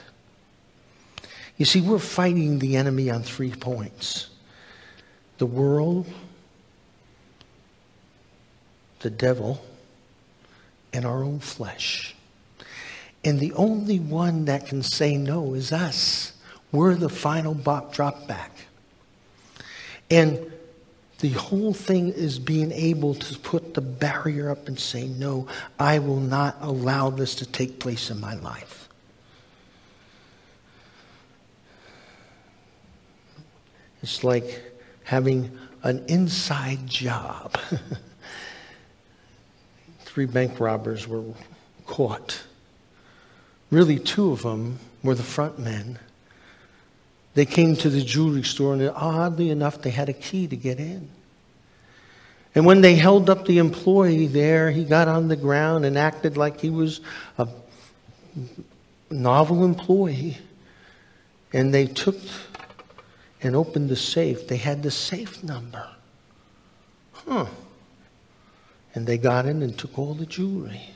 You 1.58 1.66
see, 1.66 1.82
we're 1.82 2.00
fighting 2.00 2.60
the 2.60 2.76
enemy 2.76 3.10
on 3.10 3.24
three 3.24 3.52
points 3.52 4.30
the 5.38 5.46
world, 5.46 6.08
the 9.00 9.10
devil, 9.10 9.64
and 10.94 11.06
our 11.06 11.24
own 11.24 11.40
flesh. 11.40 12.16
And 13.24 13.40
the 13.40 13.54
only 13.54 14.00
one 14.00 14.46
that 14.46 14.68
can 14.68 14.82
say 14.84 15.18
no 15.18 15.56
is 15.56 15.72
us. 15.72 16.34
We're 16.72 16.96
the 16.96 17.10
final 17.10 17.54
bop 17.54 17.94
drop 17.94 18.28
back. 18.28 18.52
And 20.10 20.52
the 21.20 21.30
whole 21.30 21.74
thing 21.74 22.10
is 22.10 22.40
being 22.40 22.72
able 22.72 23.16
to 23.16 23.40
put 23.40 23.74
the 23.74 23.82
barrier 23.82 24.50
up 24.50 24.68
and 24.68 24.80
say, 24.80 25.08
no, 25.08 25.48
I 25.80 26.00
will 26.00 26.20
not 26.20 26.58
allow 26.62 27.10
this 27.10 27.36
to 27.36 27.46
take 27.46 27.80
place 27.80 28.12
in 28.12 28.20
my 28.20 28.36
life. 28.36 28.90
It's 34.04 34.24
like 34.24 34.62
having 35.04 35.58
an 35.82 36.04
inside 36.08 36.86
job. 36.86 37.58
Three 40.02 40.26
bank 40.26 40.60
robbers 40.60 41.08
were 41.08 41.24
caught. 41.88 42.44
Really, 43.72 43.98
two 43.98 44.32
of 44.32 44.44
them 44.44 44.80
were 45.02 45.16
the 45.16 45.24
front 45.24 45.58
men. 45.58 45.98
They 47.36 47.46
came 47.46 47.76
to 47.78 47.90
the 47.90 48.02
jewelry 48.02 48.44
store, 48.44 48.74
and 48.74 48.90
oddly 48.90 49.50
enough, 49.50 49.82
they 49.82 49.90
had 49.92 50.10
a 50.10 50.14
key 50.14 50.48
to 50.48 50.56
get 50.56 50.80
in. 50.80 51.10
And 52.56 52.66
when 52.66 52.80
they 52.80 52.96
held 52.96 53.30
up 53.30 53.46
the 53.46 53.58
employee 53.58 54.28
there, 54.28 54.72
he 54.72 54.86
got 54.86 55.10
on 55.10 55.28
the 55.28 55.36
ground 55.36 55.84
and 55.86 55.98
acted 55.98 56.38
like 56.38 56.62
he 56.62 56.70
was 56.70 57.02
a 57.38 57.48
novel 59.12 59.66
employee. 59.66 60.38
And 61.52 61.74
they 61.74 61.88
took 61.88 62.18
and 63.42 63.54
opened 63.54 63.90
the 63.90 63.98
safe. 63.98 64.48
They 64.48 64.58
had 64.58 64.82
the 64.82 64.92
safe 64.92 65.44
number. 65.44 65.86
Huh. 67.12 67.48
And 68.94 69.06
they 69.06 69.18
got 69.18 69.46
in 69.46 69.62
and 69.62 69.78
took 69.78 70.00
all 70.00 70.14
the 70.14 70.26
jewelry. 70.26 70.90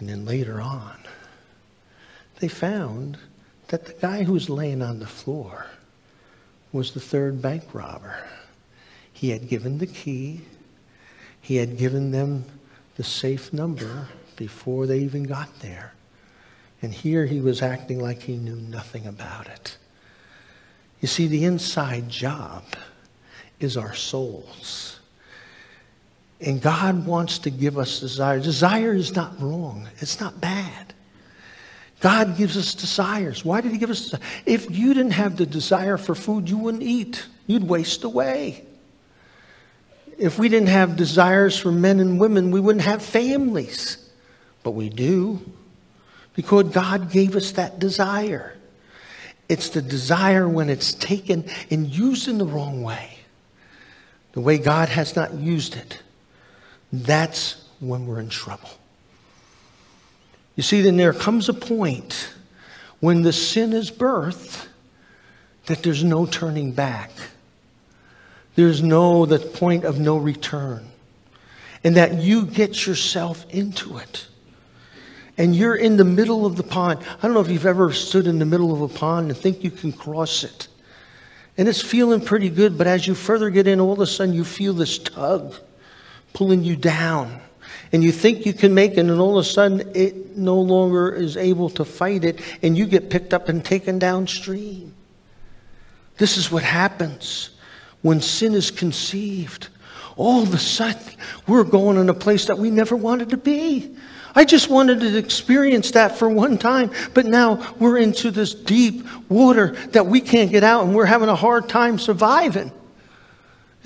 And 0.00 0.08
then 0.08 0.24
later 0.24 0.60
on, 0.60 0.98
they 2.40 2.48
found 2.48 3.18
that 3.68 3.86
the 3.86 3.92
guy 3.94 4.22
who 4.22 4.32
was 4.32 4.48
laying 4.48 4.82
on 4.82 5.00
the 5.00 5.06
floor 5.06 5.66
was 6.72 6.92
the 6.92 7.00
third 7.00 7.42
bank 7.42 7.64
robber. 7.72 8.26
He 9.12 9.30
had 9.30 9.48
given 9.48 9.78
the 9.78 9.86
key, 9.86 10.42
he 11.40 11.56
had 11.56 11.78
given 11.78 12.10
them 12.10 12.44
the 12.96 13.04
safe 13.04 13.52
number 13.52 14.08
before 14.36 14.86
they 14.86 14.98
even 14.98 15.24
got 15.24 15.60
there. 15.60 15.94
And 16.82 16.92
here 16.92 17.26
he 17.26 17.40
was 17.40 17.62
acting 17.62 18.00
like 18.00 18.22
he 18.22 18.36
knew 18.36 18.56
nothing 18.56 19.06
about 19.06 19.46
it. 19.46 19.78
You 21.00 21.08
see, 21.08 21.26
the 21.26 21.44
inside 21.44 22.08
job 22.08 22.64
is 23.60 23.76
our 23.76 23.94
souls. 23.94 25.00
And 26.40 26.60
God 26.60 27.06
wants 27.06 27.38
to 27.40 27.50
give 27.50 27.78
us 27.78 28.00
desire. 28.00 28.40
Desire 28.40 28.92
is 28.92 29.14
not 29.14 29.40
wrong, 29.40 29.88
it's 29.98 30.20
not 30.20 30.40
bad. 30.40 30.94
God 32.00 32.36
gives 32.36 32.56
us 32.56 32.74
desires. 32.74 33.44
Why 33.44 33.60
did 33.60 33.72
He 33.72 33.78
give 33.78 33.90
us? 33.90 34.14
If 34.44 34.70
you 34.70 34.94
didn't 34.94 35.12
have 35.12 35.36
the 35.36 35.46
desire 35.46 35.96
for 35.96 36.14
food, 36.14 36.48
you 36.48 36.58
wouldn't 36.58 36.82
eat, 36.82 37.26
you'd 37.46 37.64
waste 37.64 38.04
away. 38.04 38.64
If 40.18 40.38
we 40.38 40.48
didn't 40.48 40.68
have 40.68 40.96
desires 40.96 41.58
for 41.58 41.70
men 41.70 42.00
and 42.00 42.18
women, 42.18 42.50
we 42.50 42.60
wouldn't 42.60 42.84
have 42.84 43.02
families. 43.02 43.98
But 44.62 44.72
we 44.72 44.88
do 44.88 45.40
because 46.34 46.64
God 46.70 47.10
gave 47.10 47.34
us 47.36 47.52
that 47.52 47.78
desire. 47.78 48.56
It's 49.48 49.70
the 49.70 49.82
desire 49.82 50.48
when 50.48 50.68
it's 50.68 50.92
taken 50.94 51.44
and 51.70 51.86
used 51.88 52.28
in 52.28 52.38
the 52.38 52.46
wrong 52.46 52.82
way, 52.82 53.18
the 54.32 54.40
way 54.40 54.58
God 54.58 54.88
has 54.88 55.16
not 55.16 55.34
used 55.34 55.76
it. 55.76 56.02
That's 56.92 57.64
when 57.80 58.06
we're 58.06 58.20
in 58.20 58.28
trouble. 58.28 58.70
You 60.56 60.62
see, 60.62 60.80
then 60.80 60.96
there 60.96 61.12
comes 61.12 61.48
a 61.48 61.54
point 61.54 62.30
when 63.00 63.22
the 63.22 63.32
sin 63.32 63.72
is 63.72 63.90
birthed 63.90 64.66
that 65.66 65.82
there's 65.82 66.02
no 66.02 66.26
turning 66.26 66.72
back. 66.72 67.10
There's 68.54 68.82
no 68.82 69.26
the 69.26 69.38
point 69.38 69.84
of 69.84 70.00
no 70.00 70.16
return. 70.16 70.88
And 71.84 71.96
that 71.96 72.14
you 72.14 72.46
get 72.46 72.86
yourself 72.86 73.44
into 73.50 73.98
it. 73.98 74.26
And 75.38 75.54
you're 75.54 75.76
in 75.76 75.98
the 75.98 76.04
middle 76.04 76.46
of 76.46 76.56
the 76.56 76.62
pond. 76.62 77.00
I 77.18 77.22
don't 77.22 77.34
know 77.34 77.40
if 77.40 77.50
you've 77.50 77.66
ever 77.66 77.92
stood 77.92 78.26
in 78.26 78.38
the 78.38 78.46
middle 78.46 78.72
of 78.72 78.80
a 78.80 78.88
pond 78.88 79.28
and 79.28 79.38
think 79.38 79.62
you 79.62 79.70
can 79.70 79.92
cross 79.92 80.42
it. 80.42 80.68
And 81.58 81.68
it's 81.68 81.82
feeling 81.82 82.22
pretty 82.22 82.48
good, 82.48 82.78
but 82.78 82.86
as 82.86 83.06
you 83.06 83.14
further 83.14 83.50
get 83.50 83.66
in, 83.66 83.78
all 83.80 83.92
of 83.92 84.00
a 84.00 84.06
sudden 84.06 84.34
you 84.34 84.44
feel 84.44 84.72
this 84.72 84.98
tug 84.98 85.54
pulling 86.32 86.64
you 86.64 86.76
down. 86.76 87.40
And 87.92 88.02
you 88.02 88.12
think 88.12 88.44
you 88.44 88.52
can 88.52 88.74
make 88.74 88.92
it, 88.92 88.98
and 88.98 89.20
all 89.20 89.38
of 89.38 89.44
a 89.44 89.48
sudden 89.48 89.90
it 89.94 90.36
no 90.36 90.60
longer 90.60 91.12
is 91.12 91.36
able 91.36 91.70
to 91.70 91.84
fight 91.84 92.24
it, 92.24 92.40
and 92.62 92.76
you 92.76 92.86
get 92.86 93.10
picked 93.10 93.32
up 93.32 93.48
and 93.48 93.64
taken 93.64 93.98
downstream. 93.98 94.94
This 96.18 96.36
is 96.36 96.50
what 96.50 96.62
happens 96.62 97.50
when 98.02 98.20
sin 98.20 98.54
is 98.54 98.70
conceived. 98.70 99.68
All 100.16 100.42
of 100.42 100.54
a 100.54 100.58
sudden, 100.58 101.02
we're 101.46 101.64
going 101.64 101.98
in 101.98 102.08
a 102.08 102.14
place 102.14 102.46
that 102.46 102.58
we 102.58 102.70
never 102.70 102.96
wanted 102.96 103.30
to 103.30 103.36
be. 103.36 103.94
I 104.34 104.44
just 104.44 104.68
wanted 104.68 105.00
to 105.00 105.16
experience 105.16 105.92
that 105.92 106.18
for 106.18 106.28
one 106.28 106.58
time, 106.58 106.90
but 107.14 107.26
now 107.26 107.74
we're 107.78 107.98
into 107.98 108.30
this 108.30 108.54
deep 108.54 109.06
water 109.30 109.70
that 109.92 110.06
we 110.06 110.20
can't 110.20 110.50
get 110.50 110.64
out, 110.64 110.84
and 110.84 110.94
we're 110.94 111.06
having 111.06 111.28
a 111.28 111.36
hard 111.36 111.68
time 111.68 111.98
surviving. 111.98 112.72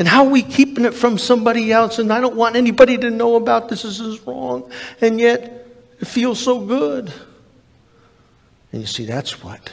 And 0.01 0.09
how 0.09 0.25
are 0.25 0.31
we 0.31 0.43
keeping 0.43 0.87
it 0.87 0.95
from 0.95 1.19
somebody 1.19 1.71
else? 1.71 1.99
And 1.99 2.11
I 2.11 2.23
don't 2.23 2.35
want 2.35 2.57
anybody 2.57 2.97
to 2.97 3.11
know 3.11 3.37
about 3.37 3.69
this. 3.69 3.83
This 3.83 4.01
is 4.01 4.19
wrong. 4.23 4.73
And 5.03 5.21
yet, 5.21 5.67
it 6.01 6.07
feels 6.07 6.41
so 6.41 6.65
good. 6.65 7.13
And 8.73 8.81
you 8.81 8.87
see, 8.87 9.05
that's 9.05 9.45
what 9.45 9.71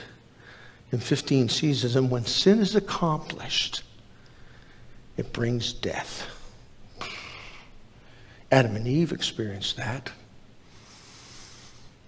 in 0.92 1.00
15 1.00 1.48
seasons. 1.48 1.96
And 1.96 2.12
when 2.12 2.26
sin 2.26 2.60
is 2.60 2.76
accomplished, 2.76 3.84
it 5.16 5.32
brings 5.32 5.72
death. 5.72 6.28
Adam 8.52 8.76
and 8.76 8.86
Eve 8.86 9.14
experienced 9.14 9.78
that. 9.78 10.12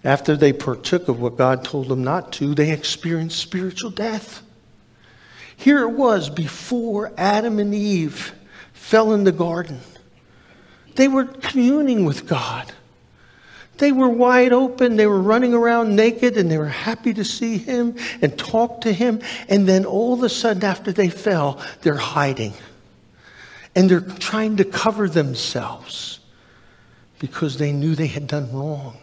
After 0.04 0.36
they 0.36 0.52
partook 0.52 1.08
of 1.08 1.22
what 1.22 1.38
God 1.38 1.64
told 1.64 1.88
them 1.88 2.04
not 2.04 2.34
to, 2.34 2.54
they 2.54 2.72
experienced 2.72 3.40
spiritual 3.40 3.92
death. 3.92 4.44
Here 5.60 5.80
it 5.80 5.92
was 5.92 6.30
before 6.30 7.12
Adam 7.18 7.60
and 7.60 7.76
Eve 7.76 8.34
fell 8.72 9.12
in 9.12 9.26
the 9.26 9.34
garden. 9.34 9.82
They 10.96 11.10
were 11.10 11.26
communing 11.26 12.06
with 12.06 12.26
God. 12.28 12.72
They 13.78 13.92
were 13.92 14.08
wide 14.08 14.54
open. 14.54 14.96
They 14.96 15.06
were 15.06 15.22
running 15.22 15.54
around 15.54 15.98
naked 15.98 16.38
and 16.38 16.50
they 16.50 16.58
were 16.58 16.70
happy 16.70 17.14
to 17.14 17.26
see 17.26 17.58
him 17.58 17.98
and 18.22 18.40
talk 18.40 18.82
to 18.82 18.94
him. 18.94 19.20
And 19.50 19.68
then 19.68 19.84
all 19.84 20.14
of 20.14 20.24
a 20.24 20.30
sudden, 20.30 20.64
after 20.64 20.94
they 20.94 21.10
fell, 21.10 21.62
they're 21.82 21.96
hiding. 21.96 22.54
And 23.76 23.92
they're 23.92 24.00
trying 24.00 24.56
to 24.58 24.64
cover 24.64 25.10
themselves 25.10 26.22
because 27.20 27.58
they 27.58 27.74
knew 27.74 27.96
they 27.96 28.08
had 28.08 28.28
done 28.28 28.50
wrong. 28.54 28.98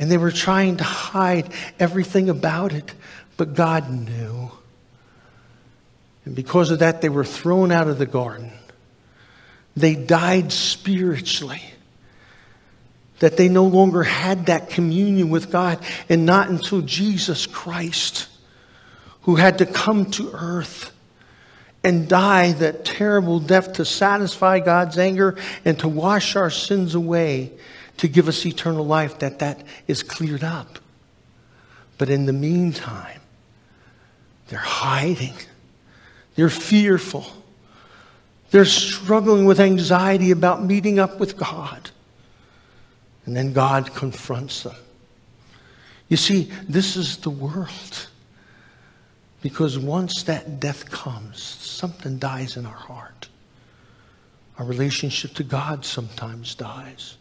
And 0.00 0.10
they 0.10 0.18
were 0.18 0.32
trying 0.32 0.78
to 0.78 0.84
hide 0.84 1.52
everything 1.78 2.28
about 2.28 2.72
it. 2.72 2.92
But 3.36 3.54
God 3.54 3.88
knew. 3.88 4.50
And 6.24 6.34
because 6.34 6.70
of 6.70 6.80
that, 6.80 7.00
they 7.00 7.08
were 7.08 7.24
thrown 7.24 7.72
out 7.72 7.88
of 7.88 7.98
the 7.98 8.06
garden. 8.06 8.52
They 9.76 9.94
died 9.94 10.52
spiritually 10.52 11.62
that 13.20 13.36
they 13.36 13.48
no 13.48 13.64
longer 13.64 14.02
had 14.02 14.46
that 14.46 14.70
communion 14.70 15.28
with 15.28 15.52
God, 15.52 15.78
and 16.08 16.24
not 16.24 16.48
until 16.48 16.80
Jesus 16.80 17.46
Christ, 17.46 18.28
who 19.22 19.36
had 19.36 19.58
to 19.58 19.66
come 19.66 20.10
to 20.12 20.30
earth 20.32 20.92
and 21.84 22.08
die 22.08 22.52
that 22.52 22.84
terrible 22.84 23.38
death 23.38 23.74
to 23.74 23.84
satisfy 23.84 24.58
God's 24.60 24.98
anger 24.98 25.36
and 25.64 25.78
to 25.80 25.88
wash 25.88 26.34
our 26.34 26.50
sins 26.50 26.94
away, 26.94 27.52
to 27.98 28.08
give 28.08 28.26
us 28.26 28.44
eternal 28.44 28.86
life, 28.86 29.18
that 29.18 29.38
that 29.40 29.62
is 29.86 30.02
cleared 30.02 30.44
up. 30.44 30.78
But 31.98 32.08
in 32.08 32.24
the 32.24 32.32
meantime, 32.32 33.20
they're 34.48 34.58
hiding. 34.58 35.34
They're 36.40 36.48
fearful. 36.48 37.26
They're 38.50 38.64
struggling 38.64 39.44
with 39.44 39.60
anxiety 39.60 40.30
about 40.30 40.64
meeting 40.64 40.98
up 40.98 41.20
with 41.20 41.36
God. 41.36 41.90
And 43.26 43.36
then 43.36 43.52
God 43.52 43.94
confronts 43.94 44.62
them. 44.62 44.76
You 46.08 46.16
see, 46.16 46.50
this 46.66 46.96
is 46.96 47.18
the 47.18 47.28
world. 47.28 48.08
Because 49.42 49.78
once 49.78 50.22
that 50.22 50.60
death 50.60 50.90
comes, 50.90 51.42
something 51.42 52.16
dies 52.16 52.56
in 52.56 52.64
our 52.64 52.72
heart. 52.72 53.28
Our 54.56 54.64
relationship 54.64 55.34
to 55.34 55.44
God 55.44 55.84
sometimes 55.84 56.54
dies. 56.54 57.18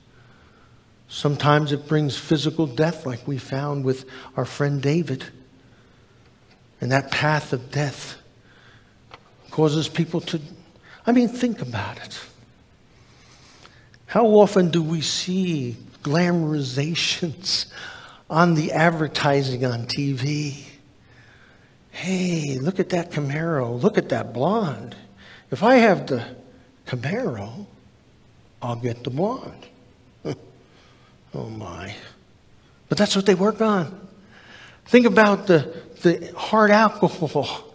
Sometimes 1.10 1.74
it 1.74 1.90
brings 1.90 2.18
physical 2.18 2.68
death, 2.68 3.06
like 3.06 3.28
we 3.28 3.38
found 3.38 3.84
with 3.84 4.06
our 4.38 4.46
friend 4.46 4.82
David. 4.82 5.26
And 6.80 6.90
that 6.94 7.12
path 7.12 7.52
of 7.52 7.70
death 7.70 8.16
causes 9.60 9.90
people 9.90 10.22
to, 10.22 10.40
I 11.06 11.12
mean, 11.12 11.28
think 11.28 11.62
about 11.62 11.98
it. 11.98 12.18
How 14.06 14.26
often 14.26 14.72
do 14.72 14.82
we 14.82 15.02
see 15.02 15.76
glamorizations 16.04 17.66
on 18.30 18.54
the 18.54 18.72
advertising 18.72 19.66
on 19.66 19.86
TV. 19.86 20.64
Hey, 21.92 22.58
look 22.62 22.80
at 22.80 22.90
that 22.90 23.12
Camaro. 23.12 23.82
Look 23.82 23.98
at 23.98 24.10
that 24.10 24.34
blonde. 24.34 24.96
If 25.52 25.64
I 25.64 25.76
have 25.76 26.08
the 26.08 26.24
Camaro, 26.86 27.66
I'll 28.62 28.76
get 28.76 29.04
the 29.04 29.10
blonde. 29.10 29.66
oh 31.34 31.50
my. 31.50 31.96
But 32.88 32.98
that's 32.98 33.16
what 33.16 33.26
they 33.26 33.36
work 33.36 33.62
on. 33.62 34.08
Think 34.86 35.06
about 35.06 35.48
the, 35.48 35.76
the 36.02 36.32
hard 36.36 36.72
alcohol 36.72 37.69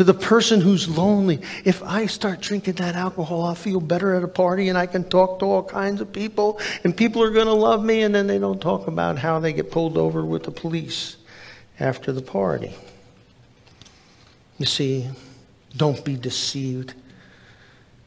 to 0.00 0.04
the 0.04 0.14
person 0.14 0.62
who's 0.62 0.88
lonely. 0.88 1.42
If 1.62 1.82
I 1.82 2.06
start 2.06 2.40
drinking 2.40 2.76
that 2.76 2.94
alcohol, 2.94 3.42
I'll 3.42 3.54
feel 3.54 3.82
better 3.82 4.14
at 4.14 4.24
a 4.24 4.28
party 4.28 4.70
and 4.70 4.78
I 4.78 4.86
can 4.86 5.04
talk 5.04 5.40
to 5.40 5.44
all 5.44 5.62
kinds 5.62 6.00
of 6.00 6.10
people 6.10 6.58
and 6.84 6.96
people 6.96 7.22
are 7.22 7.28
going 7.28 7.44
to 7.44 7.52
love 7.52 7.84
me 7.84 8.00
and 8.00 8.14
then 8.14 8.26
they 8.26 8.38
don't 8.38 8.62
talk 8.62 8.86
about 8.86 9.18
how 9.18 9.40
they 9.40 9.52
get 9.52 9.70
pulled 9.70 9.98
over 9.98 10.24
with 10.24 10.44
the 10.44 10.50
police 10.52 11.18
after 11.78 12.12
the 12.12 12.22
party. 12.22 12.74
You 14.56 14.64
see, 14.64 15.06
don't 15.76 16.02
be 16.02 16.16
deceived. 16.16 16.94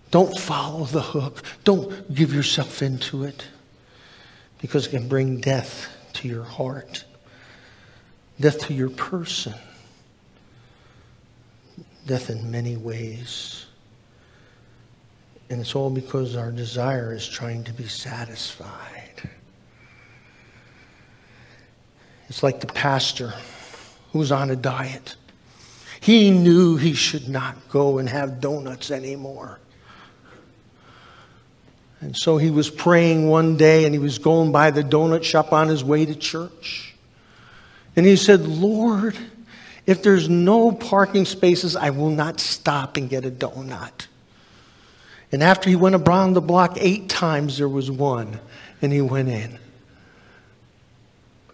Don't 0.10 0.36
follow 0.36 0.86
the 0.86 1.04
hook. 1.04 1.44
Don't 1.64 2.12
give 2.12 2.34
yourself 2.34 2.82
into 2.82 3.24
it 3.24 3.46
because 4.58 4.88
it 4.88 4.90
can 4.90 5.08
bring 5.08 5.42
death 5.42 5.96
to 6.14 6.28
your 6.28 6.44
heart, 6.44 7.06
death 8.40 8.62
to 8.62 8.74
your 8.74 8.90
person 8.90 9.54
death 12.06 12.30
in 12.30 12.52
many 12.52 12.76
ways. 12.76 13.66
And 15.50 15.62
it's 15.62 15.76
all 15.76 15.90
because 15.90 16.36
our 16.36 16.52
desire 16.52 17.14
is 17.14 17.28
trying 17.28 17.64
to 17.66 17.74
be 17.74 17.88
satisfied. 17.88 19.30
It's 22.30 22.42
like 22.42 22.62
the 22.62 22.68
pastor 22.68 23.34
who's 24.12 24.32
on 24.32 24.50
a 24.50 24.56
diet. 24.56 25.16
He 26.00 26.32
knew 26.32 26.78
he 26.78 26.94
should 26.94 27.30
not 27.30 27.70
go 27.70 27.98
and 27.98 28.10
have 28.10 28.42
donuts 28.42 28.92
anymore. 28.92 29.60
And 32.02 32.18
so 32.18 32.38
he 32.38 32.50
was 32.50 32.70
praying 32.70 33.30
one 33.30 33.56
day 33.56 33.86
and 33.86 33.94
he 33.94 34.00
was 34.00 34.18
going 34.18 34.52
by 34.52 34.72
the 34.72 34.84
donut 34.84 35.24
shop 35.24 35.54
on 35.54 35.70
his 35.70 35.84
way 35.84 36.06
to 36.06 36.16
church. 36.16 36.96
And 37.96 38.06
he 38.06 38.18
said, 38.18 38.42
Lord, 38.42 39.16
if 39.86 40.02
there's 40.02 40.30
no 40.30 40.72
parking 40.72 41.26
spaces, 41.26 41.76
I 41.76 41.90
will 41.90 42.10
not 42.10 42.40
stop 42.40 42.98
and 42.98 43.10
get 43.10 43.26
a 43.26 43.32
donut. 43.32 44.08
And 45.32 45.44
after 45.44 45.70
he 45.70 45.76
went 45.76 45.96
around 45.96 46.34
the 46.34 46.42
block 46.42 46.78
eight 46.78 47.10
times, 47.10 47.58
there 47.58 47.68
was 47.68 47.90
one, 47.90 48.40
and 48.82 48.94
he 48.94 49.02
went 49.02 49.30
in. 49.30 49.58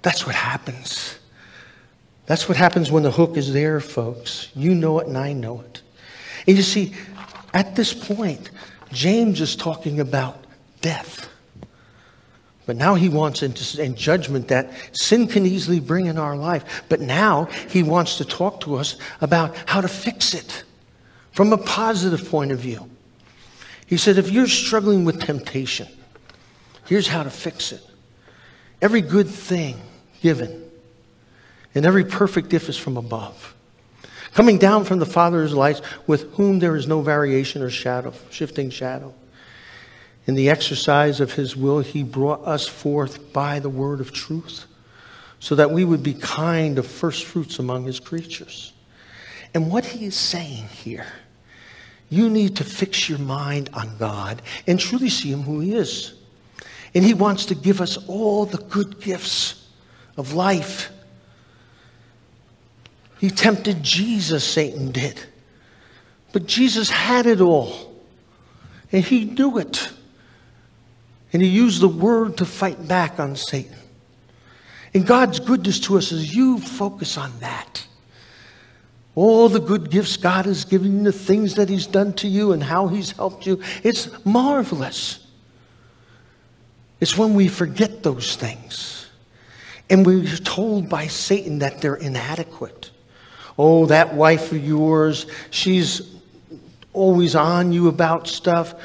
That's 0.01 0.25
what 0.25 0.35
happens. 0.35 1.17
That's 2.25 2.47
what 2.47 2.57
happens 2.57 2.91
when 2.91 3.03
the 3.03 3.11
hook 3.11 3.37
is 3.37 3.53
there, 3.53 3.79
folks. 3.79 4.49
You 4.55 4.75
know 4.75 4.99
it, 4.99 5.07
and 5.07 5.17
I 5.17 5.33
know 5.33 5.61
it. 5.61 5.81
And 6.47 6.57
you 6.57 6.63
see, 6.63 6.93
at 7.53 7.75
this 7.75 7.93
point, 7.93 8.51
James 8.91 9.41
is 9.41 9.55
talking 9.55 9.99
about 9.99 10.43
death. 10.81 11.29
But 12.69 12.77
now 12.77 12.93
he 12.93 13.09
wants 13.09 13.41
into 13.41 13.81
in 13.81 13.95
judgment 13.95 14.49
that 14.49 14.71
sin 14.95 15.25
can 15.25 15.43
easily 15.43 15.79
bring 15.79 16.05
in 16.05 16.19
our 16.19 16.37
life. 16.37 16.83
But 16.87 17.01
now 17.01 17.45
he 17.67 17.81
wants 17.81 18.19
to 18.19 18.25
talk 18.25 18.59
to 18.61 18.75
us 18.75 18.95
about 19.21 19.55
how 19.65 19.81
to 19.81 19.87
fix 19.87 20.35
it 20.35 20.63
from 21.31 21.51
a 21.51 21.57
positive 21.57 22.29
point 22.29 22.51
of 22.51 22.59
view. 22.59 22.87
He 23.87 23.97
said, 23.97 24.19
if 24.19 24.29
you're 24.29 24.45
struggling 24.45 25.03
with 25.03 25.19
temptation, 25.19 25.87
here's 26.85 27.07
how 27.07 27.23
to 27.23 27.31
fix 27.31 27.71
it. 27.71 27.81
Every 28.83 29.01
good 29.01 29.27
thing 29.27 29.81
given 30.21 30.69
and 31.73 31.87
every 31.87 32.05
perfect 32.05 32.49
gift 32.49 32.69
is 32.69 32.77
from 32.77 32.97
above. 32.97 33.55
Coming 34.35 34.59
down 34.59 34.83
from 34.83 34.99
the 34.99 35.07
Father's 35.07 35.55
lights, 35.55 35.81
with 36.05 36.31
whom 36.33 36.59
there 36.59 36.75
is 36.75 36.85
no 36.85 37.01
variation 37.01 37.63
or 37.63 37.71
shadow, 37.71 38.13
shifting 38.29 38.69
shadow. 38.69 39.15
In 40.27 40.35
the 40.35 40.49
exercise 40.49 41.19
of 41.19 41.33
his 41.33 41.55
will, 41.55 41.79
he 41.79 42.03
brought 42.03 42.45
us 42.45 42.67
forth 42.67 43.33
by 43.33 43.59
the 43.59 43.69
word 43.69 43.99
of 43.99 44.11
truth, 44.11 44.65
so 45.39 45.55
that 45.55 45.71
we 45.71 45.85
would 45.85 46.03
be 46.03 46.13
kind 46.13 46.77
of 46.77 46.85
first 46.85 47.25
fruits 47.25 47.59
among 47.59 47.85
his 47.85 47.99
creatures. 47.99 48.73
And 49.53 49.71
what 49.71 49.85
he 49.85 50.05
is 50.05 50.15
saying 50.15 50.67
here, 50.67 51.07
you 52.09 52.29
need 52.29 52.57
to 52.57 52.63
fix 52.63 53.09
your 53.09 53.19
mind 53.19 53.69
on 53.73 53.97
God 53.97 54.41
and 54.67 54.79
truly 54.79 55.09
see 55.09 55.31
him 55.31 55.43
who 55.43 55.59
he 55.59 55.73
is. 55.73 56.13
And 56.93 57.03
he 57.03 57.13
wants 57.13 57.45
to 57.45 57.55
give 57.55 57.81
us 57.81 57.97
all 58.07 58.45
the 58.45 58.57
good 58.57 58.99
gifts 58.99 59.67
of 60.17 60.33
life. 60.33 60.91
He 63.19 63.29
tempted 63.29 63.83
Jesus, 63.83 64.43
Satan 64.43 64.91
did. 64.91 65.19
But 66.31 66.45
Jesus 66.45 66.89
had 66.89 67.25
it 67.25 67.41
all. 67.41 67.95
And 68.91 69.03
he 69.03 69.25
knew 69.25 69.57
it. 69.57 69.89
And 71.31 71.41
he 71.41 71.47
used 71.47 71.81
the 71.81 71.87
word 71.87 72.37
to 72.37 72.45
fight 72.45 72.87
back 72.87 73.19
on 73.19 73.35
Satan. 73.35 73.75
And 74.93 75.05
God's 75.05 75.39
goodness 75.39 75.79
to 75.81 75.97
us 75.97 76.11
is 76.11 76.35
you 76.35 76.59
focus 76.59 77.17
on 77.17 77.31
that. 77.39 77.85
All 79.15 79.49
the 79.49 79.59
good 79.59 79.91
gifts 79.91 80.17
God 80.17 80.45
has 80.45 80.65
given 80.65 80.97
you, 80.97 81.03
the 81.03 81.11
things 81.11 81.55
that 81.55 81.69
He's 81.69 81.85
done 81.85 82.13
to 82.13 82.27
you, 82.27 82.51
and 82.51 82.63
how 82.63 82.87
He's 82.87 83.11
helped 83.11 83.45
you. 83.45 83.61
It's 83.83 84.09
marvelous. 84.25 85.27
It's 86.99 87.17
when 87.17 87.33
we 87.33 87.47
forget 87.47 88.01
those 88.03 88.35
things 88.35 88.99
and 89.89 90.05
we're 90.05 90.25
told 90.37 90.87
by 90.87 91.07
Satan 91.07 91.59
that 91.59 91.81
they're 91.81 91.95
inadequate. 91.95 92.91
Oh, 93.57 93.87
that 93.87 94.13
wife 94.13 94.51
of 94.51 94.63
yours, 94.63 95.25
she's 95.49 96.15
always 96.93 97.35
on 97.35 97.73
you 97.73 97.87
about 97.87 98.27
stuff. 98.27 98.75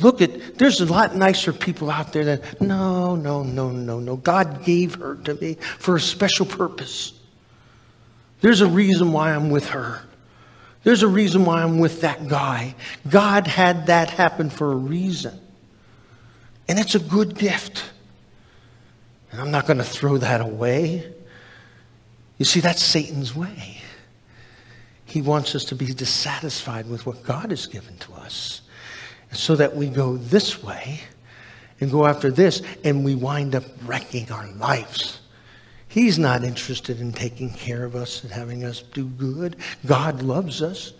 Look 0.00 0.22
at, 0.22 0.58
there's 0.58 0.80
a 0.80 0.86
lot 0.86 1.16
nicer 1.16 1.52
people 1.52 1.90
out 1.90 2.12
there 2.12 2.24
that, 2.24 2.60
no, 2.60 3.16
no, 3.16 3.42
no, 3.42 3.70
no, 3.70 3.98
no. 3.98 4.16
God 4.16 4.64
gave 4.64 4.94
her 4.96 5.16
to 5.24 5.34
me 5.34 5.54
for 5.54 5.96
a 5.96 6.00
special 6.00 6.46
purpose. 6.46 7.12
There's 8.40 8.60
a 8.60 8.68
reason 8.68 9.12
why 9.12 9.34
I'm 9.34 9.50
with 9.50 9.68
her. 9.68 10.02
There's 10.84 11.02
a 11.02 11.08
reason 11.08 11.44
why 11.44 11.62
I'm 11.62 11.80
with 11.80 12.02
that 12.02 12.28
guy. 12.28 12.76
God 13.08 13.48
had 13.48 13.86
that 13.86 14.10
happen 14.10 14.50
for 14.50 14.70
a 14.70 14.76
reason. 14.76 15.38
And 16.68 16.78
it's 16.78 16.94
a 16.94 17.00
good 17.00 17.36
gift. 17.36 17.82
And 19.32 19.40
I'm 19.40 19.50
not 19.50 19.66
going 19.66 19.78
to 19.78 19.84
throw 19.84 20.18
that 20.18 20.40
away. 20.40 21.12
You 22.38 22.44
see, 22.44 22.60
that's 22.60 22.82
Satan's 22.82 23.34
way. 23.34 23.78
He 25.06 25.22
wants 25.22 25.56
us 25.56 25.64
to 25.64 25.74
be 25.74 25.86
dissatisfied 25.86 26.88
with 26.88 27.04
what 27.04 27.24
God 27.24 27.50
has 27.50 27.66
given 27.66 27.96
to 27.98 28.12
us 28.14 28.60
so 29.32 29.56
that 29.56 29.76
we 29.76 29.88
go 29.88 30.16
this 30.16 30.62
way 30.62 31.00
and 31.80 31.90
go 31.90 32.06
after 32.06 32.30
this 32.30 32.62
and 32.84 33.04
we 33.04 33.14
wind 33.14 33.54
up 33.54 33.64
wrecking 33.84 34.30
our 34.32 34.46
lives. 34.52 35.20
He's 35.88 36.18
not 36.18 36.44
interested 36.44 37.00
in 37.00 37.12
taking 37.12 37.50
care 37.50 37.84
of 37.84 37.96
us 37.96 38.22
and 38.22 38.32
having 38.32 38.64
us 38.64 38.82
do 38.82 39.06
good. 39.06 39.56
God 39.86 40.22
loves 40.22 40.62
us. 40.62 40.92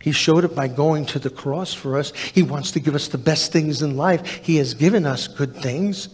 He 0.00 0.10
showed 0.10 0.44
it 0.44 0.54
by 0.54 0.66
going 0.66 1.06
to 1.06 1.20
the 1.20 1.30
cross 1.30 1.72
for 1.72 1.96
us. 1.96 2.12
He 2.12 2.42
wants 2.42 2.72
to 2.72 2.80
give 2.80 2.96
us 2.96 3.06
the 3.06 3.18
best 3.18 3.52
things 3.52 3.82
in 3.82 3.96
life. 3.96 4.40
He 4.42 4.56
has 4.56 4.74
given 4.74 5.06
us 5.06 5.28
good 5.28 5.54
things. 5.54 6.08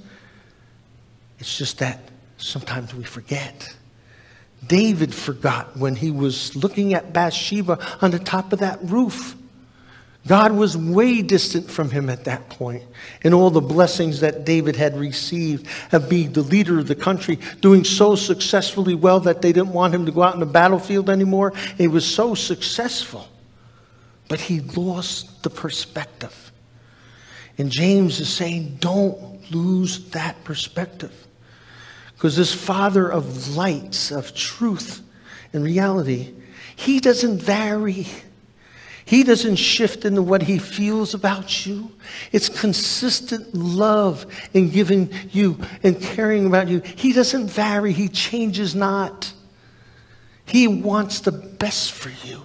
It's 1.39 1.57
just 1.57 1.79
that 1.79 2.01
sometimes 2.37 2.95
we 2.95 3.05
forget. 3.05 3.75
David 4.67 5.15
forgot 5.15 5.75
when 5.77 5.97
he 5.97 6.11
was 6.11 6.55
looking 6.55 6.93
at 6.93 7.15
Bathsheba 7.15 7.79
on 8.03 8.11
the 8.11 8.19
top 8.19 8.53
of 8.53 8.59
that 8.59 8.79
roof. 8.83 9.35
God 10.27 10.53
was 10.53 10.77
way 10.77 11.23
distant 11.23 11.71
from 11.71 11.91
him 11.91 12.11
at 12.11 12.25
that 12.25 12.51
point. 12.51 12.83
And 13.23 13.33
all 13.33 13.51
the 13.51 13.63
blessings 13.63 14.21
that 14.21 14.45
David 14.45 14.77
had 14.77 14.99
received 14.99 15.67
of 15.91 16.11
being 16.11 16.33
the 16.33 16.43
leader 16.43 16.79
of 16.79 16.87
the 16.87 16.95
country, 16.95 17.39
doing 17.61 17.85
so 17.85 18.15
successfully 18.15 18.95
well 18.95 19.21
that 19.21 19.41
they 19.41 19.53
didn't 19.53 19.73
want 19.73 19.95
him 19.95 20.05
to 20.07 20.13
go 20.13 20.23
out 20.23 20.35
in 20.35 20.41
the 20.41 20.47
battlefield 20.47 21.09
anymore. 21.09 21.55
He 21.79 21.89
was 21.89 22.05
so 22.05 22.35
successful. 22.35 23.29
But 24.29 24.41
he 24.41 24.61
lost 24.61 25.43
the 25.43 25.51
perspective. 25.51 26.53
And 27.57 27.71
James 27.71 28.21
is 28.21 28.29
saying, 28.29 28.77
don't 28.81 29.51
lose 29.51 30.11
that 30.11 30.45
perspective. 30.45 31.27
Because 32.15 32.37
this 32.37 32.53
Father 32.53 33.11
of 33.11 33.57
lights, 33.57 34.11
of 34.11 34.35
truth 34.35 35.01
and 35.53 35.65
reality, 35.65 36.35
he 36.77 37.01
doesn't 37.01 37.41
vary. 37.41 38.07
He 39.09 39.23
doesn't 39.23 39.57
shift 39.57 40.05
into 40.05 40.21
what 40.21 40.43
he 40.43 40.59
feels 40.59 41.15
about 41.15 41.65
you. 41.65 41.93
It's 42.31 42.51
consistent 42.51 43.55
love 43.55 44.27
in 44.53 44.69
giving 44.69 45.11
you 45.31 45.59
and 45.83 45.99
caring 45.99 46.45
about 46.45 46.69
you. 46.69 46.81
He 46.81 47.15
doesn't 47.15 47.47
vary. 47.47 47.95
He 47.95 48.09
changes 48.09 48.75
not. 48.75 49.33
He 50.45 50.69
wants 50.69 51.21
the 51.21 51.33
best 51.33 51.93
for 51.93 52.11
you. 52.29 52.43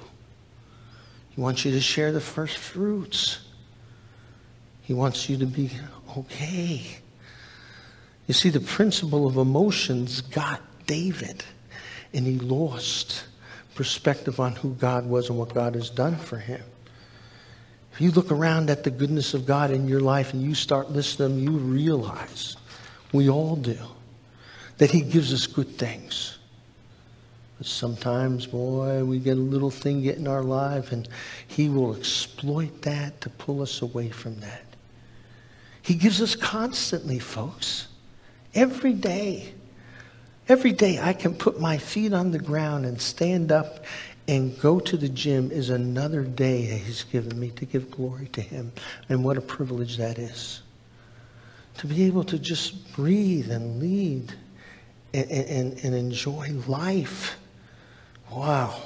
He 1.32 1.42
wants 1.42 1.66
you 1.66 1.72
to 1.72 1.82
share 1.82 2.14
the 2.14 2.22
first 2.22 2.56
fruits. 2.56 3.40
He 4.84 4.94
wants 4.94 5.28
you 5.28 5.36
to 5.40 5.46
be 5.46 5.70
okay. 6.18 6.82
You 8.26 8.34
see, 8.34 8.48
the 8.48 8.62
principle 8.62 9.28
of 9.28 9.36
emotions 9.36 10.22
got 10.22 10.62
David, 10.86 11.44
and 12.14 12.26
he 12.26 12.40
lost 12.40 13.26
perspective 13.76 14.40
on 14.40 14.54
who 14.56 14.74
God 14.76 15.06
was 15.06 15.30
and 15.30 15.38
what 15.38 15.54
God 15.54 15.76
has 15.76 15.90
done 15.90 16.16
for 16.16 16.38
him. 16.38 16.64
If 17.94 18.02
you 18.02 18.10
look 18.12 18.32
around 18.32 18.72
at 18.72 18.84
the 18.84 18.90
goodness 18.90 19.36
of 19.36 19.46
God 19.46 19.70
in 19.70 19.88
your 19.88 20.00
life 20.00 20.34
and 20.34 20.42
you 20.42 20.56
start 20.56 20.90
listening, 20.90 21.40
you 21.40 21.52
realize, 21.52 22.58
we 23.12 23.30
all 23.30 23.56
do, 23.56 23.78
that 24.80 24.90
He 24.90 25.02
gives 25.02 25.32
us 25.32 25.46
good 25.46 25.78
things. 25.78 26.40
But 27.60 27.68
sometimes, 27.68 28.48
boy, 28.48 29.06
we 29.06 29.20
get 29.20 29.38
a 29.38 29.42
little 29.42 29.70
thing 29.70 30.02
get 30.02 30.18
in 30.18 30.28
our 30.28 30.42
life 30.42 30.92
and 30.92 31.08
He 31.48 31.70
will 31.70 31.96
exploit 31.96 32.82
that 32.82 33.22
to 33.22 33.30
pull 33.30 33.62
us 33.62 33.84
away 33.84 34.10
from 34.10 34.40
that. 34.40 34.66
He 35.84 35.94
gives 35.94 36.20
us 36.20 36.36
constantly, 36.36 37.20
folks. 37.20 37.90
Every 38.56 38.94
day. 38.94 39.54
Every 40.50 40.74
day 40.74 41.00
I 41.00 41.14
can 41.14 41.36
put 41.36 41.60
my 41.60 41.78
feet 41.78 42.14
on 42.14 42.32
the 42.32 42.40
ground 42.40 42.86
and 42.86 43.00
stand 43.00 43.52
up 43.52 43.86
and 44.28 44.58
go 44.60 44.80
to 44.80 44.98
the 44.98 45.10
gym 45.10 45.52
is 45.52 45.70
another 45.70 46.24
day 46.24 46.68
that 46.68 46.78
He's 46.78 47.04
given 47.04 47.40
me 47.40 47.50
to 47.52 47.66
give 47.66 47.90
glory 47.92 48.28
to 48.34 48.42
Him. 48.42 48.72
And 49.10 49.24
what 49.24 49.38
a 49.38 49.42
privilege 49.42 49.98
that 49.98 50.18
is. 50.18 50.62
To 51.78 51.88
be 51.88 52.04
able 52.04 52.24
to 52.26 52.38
just 52.38 52.94
breathe 52.94 53.52
and 53.52 53.82
lead 53.82 54.34
and, 55.14 55.30
and, 55.32 55.84
and 55.84 55.96
enjoy 55.96 56.52
life. 56.68 57.38
Wow. 58.32 58.82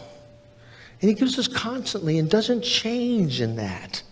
And 1.02 1.10
He 1.10 1.15
gives 1.15 1.38
us 1.38 1.48
constantly 1.48 2.17
and 2.20 2.30
doesn't 2.30 2.62
change 2.62 3.41
in 3.41 3.56
that. 3.56 4.04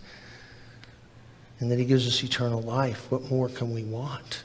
And 1.60 1.70
that 1.70 1.78
He 1.78 1.84
gives 1.84 2.06
us 2.08 2.22
eternal 2.22 2.60
life. 2.60 3.10
What 3.10 3.30
more 3.30 3.48
can 3.48 3.72
we 3.72 3.84
want? 3.84 4.42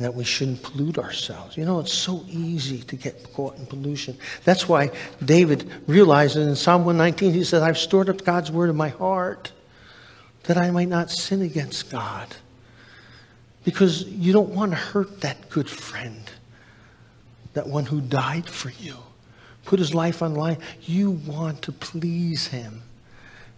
And 0.00 0.06
that 0.06 0.14
we 0.14 0.24
shouldn't 0.24 0.62
pollute 0.62 0.96
ourselves. 0.96 1.58
You 1.58 1.66
know, 1.66 1.78
it's 1.78 1.92
so 1.92 2.24
easy 2.26 2.78
to 2.84 2.96
get 2.96 3.34
caught 3.34 3.58
in 3.58 3.66
pollution. 3.66 4.16
That's 4.46 4.66
why 4.66 4.92
David 5.22 5.70
realized 5.86 6.38
in 6.38 6.56
Psalm 6.56 6.86
119, 6.86 7.34
he 7.34 7.44
said, 7.44 7.62
I've 7.62 7.76
stored 7.76 8.08
up 8.08 8.24
God's 8.24 8.50
word 8.50 8.70
in 8.70 8.76
my 8.76 8.88
heart 8.88 9.52
that 10.44 10.56
I 10.56 10.70
might 10.70 10.88
not 10.88 11.10
sin 11.10 11.42
against 11.42 11.90
God. 11.90 12.34
Because 13.62 14.04
you 14.04 14.32
don't 14.32 14.54
want 14.54 14.70
to 14.72 14.78
hurt 14.78 15.20
that 15.20 15.50
good 15.50 15.68
friend, 15.68 16.30
that 17.52 17.66
one 17.66 17.84
who 17.84 18.00
died 18.00 18.48
for 18.48 18.70
you, 18.70 18.96
put 19.66 19.78
his 19.78 19.92
life 19.92 20.22
on 20.22 20.34
line. 20.34 20.56
You 20.80 21.10
want 21.10 21.60
to 21.60 21.72
please 21.72 22.46
him. 22.46 22.84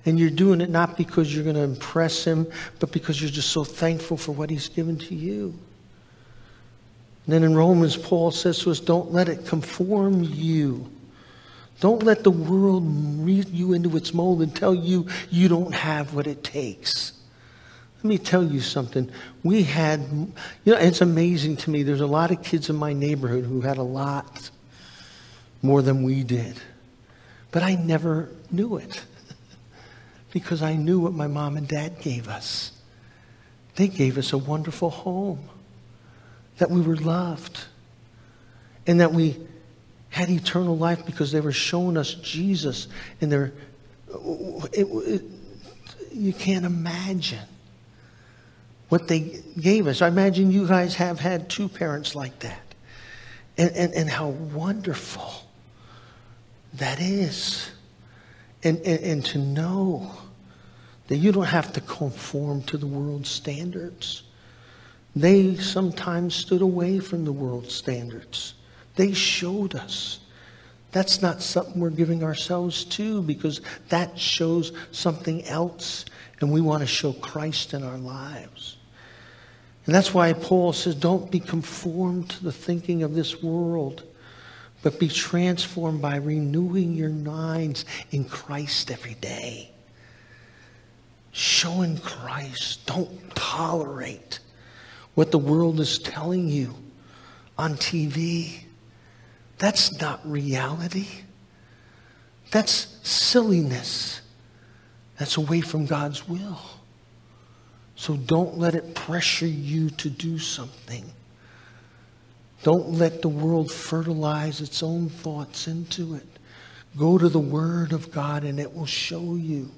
And 0.05 0.19
you're 0.19 0.29
doing 0.29 0.61
it 0.61 0.71
not 0.71 0.97
because 0.97 1.33
you're 1.33 1.45
going 1.45 1.55
to 1.55 1.63
impress 1.63 2.25
him, 2.25 2.49
but 2.81 2.91
because 2.91 3.23
you're 3.23 3.31
just 3.31 3.51
so 3.51 3.63
thankful 3.63 4.17
for 4.17 4.33
what 4.33 4.51
he's 4.51 4.69
given 4.69 4.99
to 4.99 5.15
you. 5.15 5.57
And 7.27 7.35
then 7.35 7.45
in 7.45 7.55
Romans, 7.55 7.97
Paul 7.97 8.31
says 8.31 8.59
to 8.61 8.71
us, 8.71 8.81
don't 8.81 9.13
let 9.13 9.29
it 9.29 9.47
conform 9.47 10.23
you. 10.25 10.91
Don't 11.81 12.03
let 12.03 12.25
the 12.25 12.31
world 12.31 12.85
read 12.87 13.49
you 13.49 13.73
into 13.73 13.97
its 13.97 14.13
mold 14.13 14.43
and 14.43 14.55
tell 14.55 14.75
you 14.75 15.07
you 15.31 15.49
don't 15.49 15.75
have 15.75 16.15
what 16.15 16.27
it 16.27 16.45
takes. 16.45 17.13
Let 17.97 18.05
me 18.05 18.19
tell 18.19 18.45
you 18.45 18.61
something. 18.61 19.11
We 19.45 19.63
had, 19.63 20.01
you 20.65 20.73
know, 20.73 20.79
it's 20.79 21.01
amazing 21.01 21.57
to 21.59 21.71
me. 21.71 21.85
There's 21.85 22.01
a 22.01 22.07
lot 22.07 22.33
of 22.33 22.43
kids 22.43 22.69
in 22.69 22.77
my 22.77 22.93
neighborhood 22.93 23.45
who 23.45 23.61
had 23.61 23.79
a 23.79 23.83
lot 23.83 24.51
more 25.61 25.83
than 25.83 26.03
we 26.03 26.25
did. 26.25 26.61
But 27.53 27.63
I 27.63 27.77
never 27.77 28.29
knew 28.51 28.77
it 28.77 29.05
because 30.33 30.63
I 30.63 30.75
knew 30.75 30.99
what 30.99 31.13
my 31.13 31.29
mom 31.29 31.57
and 31.57 31.69
dad 31.69 32.01
gave 32.01 32.29
us. 32.29 32.73
They 33.77 33.87
gave 33.87 34.19
us 34.19 34.33
a 34.33 34.39
wonderful 34.39 34.91
home 34.91 35.49
that 36.59 36.71
we 36.71 36.81
were 36.81 36.97
loved 36.97 37.65
and 38.87 39.01
that 39.01 39.13
we 39.13 39.37
had 40.11 40.29
eternal 40.29 40.77
life 40.77 41.07
because 41.07 41.33
they 41.33 41.41
were 41.41 41.53
showing 41.53 41.97
us 41.97 42.15
Jesus 42.15 42.89
and 43.21 43.33
they're, 43.33 43.53
it, 44.73 44.85
it, 44.85 45.23
you 46.13 46.33
can't 46.33 46.67
imagine 46.67 47.47
what 48.91 49.09
they 49.09 49.43
gave 49.59 49.87
us. 49.87 50.03
I 50.03 50.09
imagine 50.09 50.51
you 50.51 50.69
guys 50.69 50.97
have 50.97 51.19
had 51.19 51.49
two 51.49 51.69
parents 51.69 52.15
like 52.15 52.39
that 52.41 52.61
and, 53.57 53.71
and, 53.71 53.95
and 53.95 54.11
how 54.11 54.29
wonderful 54.29 55.33
that 56.75 57.01
is. 57.01 57.71
And, 58.65 58.79
and, 58.83 59.01
and 59.03 59.25
to 59.27 59.39
know 59.39 60.13
that 61.09 61.17
you 61.17 61.33
don't 61.33 61.47
have 61.47 61.73
to 61.73 61.81
conform 61.81 62.63
to 62.65 62.77
the 62.77 62.87
world's 62.87 63.29
standards 63.29 64.23
they 65.15 65.57
sometimes 65.57 66.35
stood 66.35 66.63
away 66.63 66.99
from 66.99 67.25
the 67.25 67.33
world's 67.33 67.75
standards. 67.75 68.55
They 68.97 69.13
showed 69.13 69.75
us. 69.75 70.21
That's 70.93 71.23
not 71.23 71.43
something 71.43 71.81
we're 71.81 71.91
giving 71.91 72.23
ourselves 72.23 72.85
to 72.85 73.23
because 73.23 73.61
that 73.89 74.19
shows 74.19 74.73
something 74.91 75.45
else, 75.45 76.05
and 76.41 76.53
we 76.53 76.61
want 76.61 76.81
to 76.81 76.87
show 76.87 77.13
Christ 77.15 77.73
in 77.73 77.83
our 77.83 77.99
lives. 77.99 78.77
And 79.87 79.95
that's 79.95 80.15
why 80.15 80.33
Paul 80.33 80.73
says, 80.73 80.95
don't 80.95 81.31
be 81.31 81.41
conformed 81.41 82.31
to 82.31 82.45
the 82.45 82.53
thinking 82.53 83.03
of 83.03 83.15
this 83.15 83.43
world, 83.43 84.05
but 84.83 85.01
be 85.01 85.09
transformed 85.09 86.03
by 86.03 86.17
renewing 86.17 86.95
your 86.95 87.11
minds 87.11 87.85
in 88.11 88.25
Christ 88.25 88.91
every 88.91 89.15
day. 89.15 89.71
Showing 91.33 91.99
Christ. 91.99 92.87
Don't 92.87 93.35
tolerate 93.35 94.41
what 95.15 95.31
the 95.31 95.39
world 95.39 95.81
is 95.81 95.99
telling 95.99 96.49
you 96.49 96.75
on 97.59 97.75
TV. 97.75 98.61
That's 99.59 100.01
not 100.01 100.21
reality. 100.29 101.09
That's 102.51 102.99
silliness. 103.03 104.21
That's 105.19 105.37
away 105.37 105.61
from 105.61 105.87
God's 105.87 106.29
will. 106.29 106.61
So 107.95 108.17
don't 108.17 108.59
let 108.59 108.75
it 108.75 108.95
pressure 108.95 109.47
you 109.47 109.91
to 109.91 110.11
do 110.11 110.39
something. 110.39 111.05
Don't 112.63 112.93
let 112.93 113.23
the 113.23 113.29
world 113.29 113.71
fertilize 113.71 114.61
its 114.61 114.83
own 114.83 115.09
thoughts 115.09 115.69
into 115.69 116.15
it. 116.15 116.27
Go 116.97 117.19
to 117.19 117.29
the 117.29 117.39
Word 117.39 117.93
of 117.93 118.11
God 118.11 118.45
and 118.45 118.61
it 118.61 118.75
will 118.75 118.87
show 118.87 119.35
you. 119.35 119.71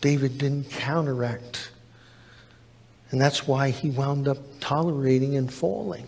David 0.00 0.38
didn't 0.38 0.70
counteract 0.70 1.70
And 3.10 3.20
that's 3.20 3.46
why 3.46 3.70
he 3.70 3.90
wound 3.90 4.28
up 4.28 4.38
tolerating 4.60 5.36
and 5.36 5.52
falling. 5.52 6.06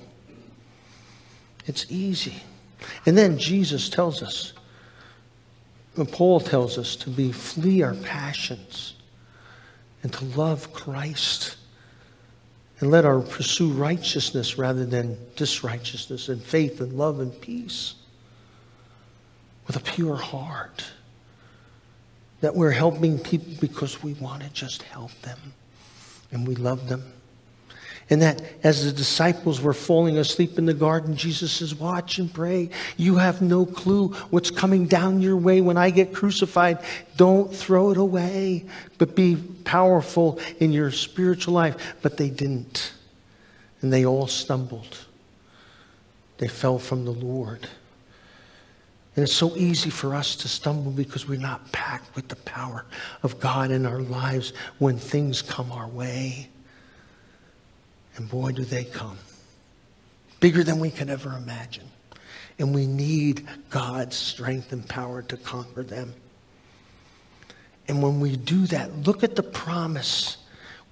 It's 1.66 1.86
easy. 1.88 2.42
And 3.06 3.16
then 3.16 3.38
Jesus 3.38 3.88
tells 3.88 4.22
us, 4.22 4.52
Paul 6.12 6.40
tells 6.40 6.78
us 6.78 6.96
to 6.96 7.10
be 7.10 7.32
flee 7.32 7.82
our 7.82 7.94
passions 7.94 8.94
and 10.02 10.12
to 10.12 10.24
love 10.24 10.72
Christ 10.72 11.56
and 12.80 12.90
let 12.90 13.04
our 13.04 13.20
pursue 13.20 13.70
righteousness 13.70 14.56
rather 14.56 14.86
than 14.86 15.18
disrighteousness 15.36 16.28
and 16.28 16.42
faith 16.42 16.80
and 16.80 16.94
love 16.94 17.20
and 17.20 17.38
peace 17.40 17.94
with 19.66 19.76
a 19.76 19.80
pure 19.80 20.16
heart 20.16 20.84
that 22.40 22.54
we're 22.54 22.70
helping 22.70 23.18
people 23.18 23.52
because 23.60 24.02
we 24.02 24.14
want 24.14 24.42
to 24.42 24.48
just 24.50 24.82
help 24.84 25.12
them 25.20 25.38
and 26.32 26.46
we 26.46 26.54
love 26.54 26.88
them 26.88 27.02
and 28.10 28.22
that 28.22 28.42
as 28.64 28.84
the 28.84 28.90
disciples 28.90 29.60
were 29.60 29.72
falling 29.72 30.18
asleep 30.18 30.58
in 30.58 30.66
the 30.66 30.74
garden, 30.74 31.14
Jesus 31.14 31.52
says, 31.52 31.76
Watch 31.76 32.18
and 32.18 32.32
pray. 32.32 32.70
You 32.96 33.16
have 33.16 33.40
no 33.40 33.64
clue 33.64 34.08
what's 34.30 34.50
coming 34.50 34.86
down 34.86 35.22
your 35.22 35.36
way 35.36 35.60
when 35.60 35.76
I 35.76 35.90
get 35.90 36.12
crucified. 36.12 36.80
Don't 37.16 37.54
throw 37.54 37.92
it 37.92 37.96
away, 37.96 38.66
but 38.98 39.14
be 39.14 39.36
powerful 39.36 40.40
in 40.58 40.72
your 40.72 40.90
spiritual 40.90 41.54
life. 41.54 41.94
But 42.02 42.16
they 42.16 42.30
didn't. 42.30 42.92
And 43.80 43.92
they 43.92 44.04
all 44.04 44.26
stumbled. 44.26 45.06
They 46.38 46.48
fell 46.48 46.80
from 46.80 47.04
the 47.04 47.12
Lord. 47.12 47.68
And 49.16 49.24
it's 49.24 49.32
so 49.32 49.56
easy 49.56 49.90
for 49.90 50.14
us 50.14 50.36
to 50.36 50.48
stumble 50.48 50.92
because 50.92 51.28
we're 51.28 51.40
not 51.40 51.72
packed 51.72 52.14
with 52.14 52.28
the 52.28 52.36
power 52.36 52.84
of 53.22 53.40
God 53.40 53.70
in 53.70 53.84
our 53.84 54.00
lives 54.00 54.52
when 54.78 54.98
things 54.98 55.42
come 55.42 55.72
our 55.72 55.88
way. 55.88 56.48
And 58.16 58.28
boy, 58.28 58.52
do 58.52 58.64
they 58.64 58.84
come. 58.84 59.18
Bigger 60.38 60.62
than 60.62 60.78
we 60.78 60.90
could 60.90 61.10
ever 61.10 61.32
imagine. 61.32 61.88
And 62.58 62.74
we 62.74 62.86
need 62.86 63.46
God's 63.68 64.16
strength 64.16 64.72
and 64.72 64.88
power 64.88 65.22
to 65.22 65.36
conquer 65.36 65.82
them. 65.82 66.14
And 67.88 68.02
when 68.02 68.20
we 68.20 68.36
do 68.36 68.66
that, 68.66 69.06
look 69.06 69.24
at 69.24 69.34
the 69.34 69.42
promise 69.42 70.36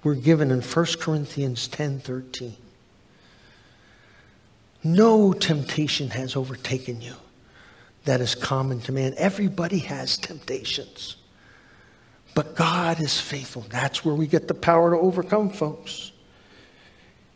we're 0.03 0.15
given 0.15 0.51
in 0.51 0.61
1 0.61 0.85
Corinthians 0.99 1.67
10 1.69 1.99
13. 1.99 2.55
No 4.83 5.33
temptation 5.33 6.09
has 6.09 6.35
overtaken 6.35 7.01
you 7.01 7.15
that 8.09 8.21
is 8.21 8.33
common 8.33 8.81
to 8.81 8.91
man. 8.91 9.13
Everybody 9.17 9.77
has 9.77 10.17
temptations. 10.17 11.15
But 12.33 12.55
God 12.55 12.99
is 12.99 13.21
faithful. 13.21 13.67
That's 13.69 14.03
where 14.03 14.15
we 14.15 14.25
get 14.25 14.47
the 14.47 14.55
power 14.55 14.89
to 14.89 14.97
overcome, 14.97 15.51
folks. 15.51 16.11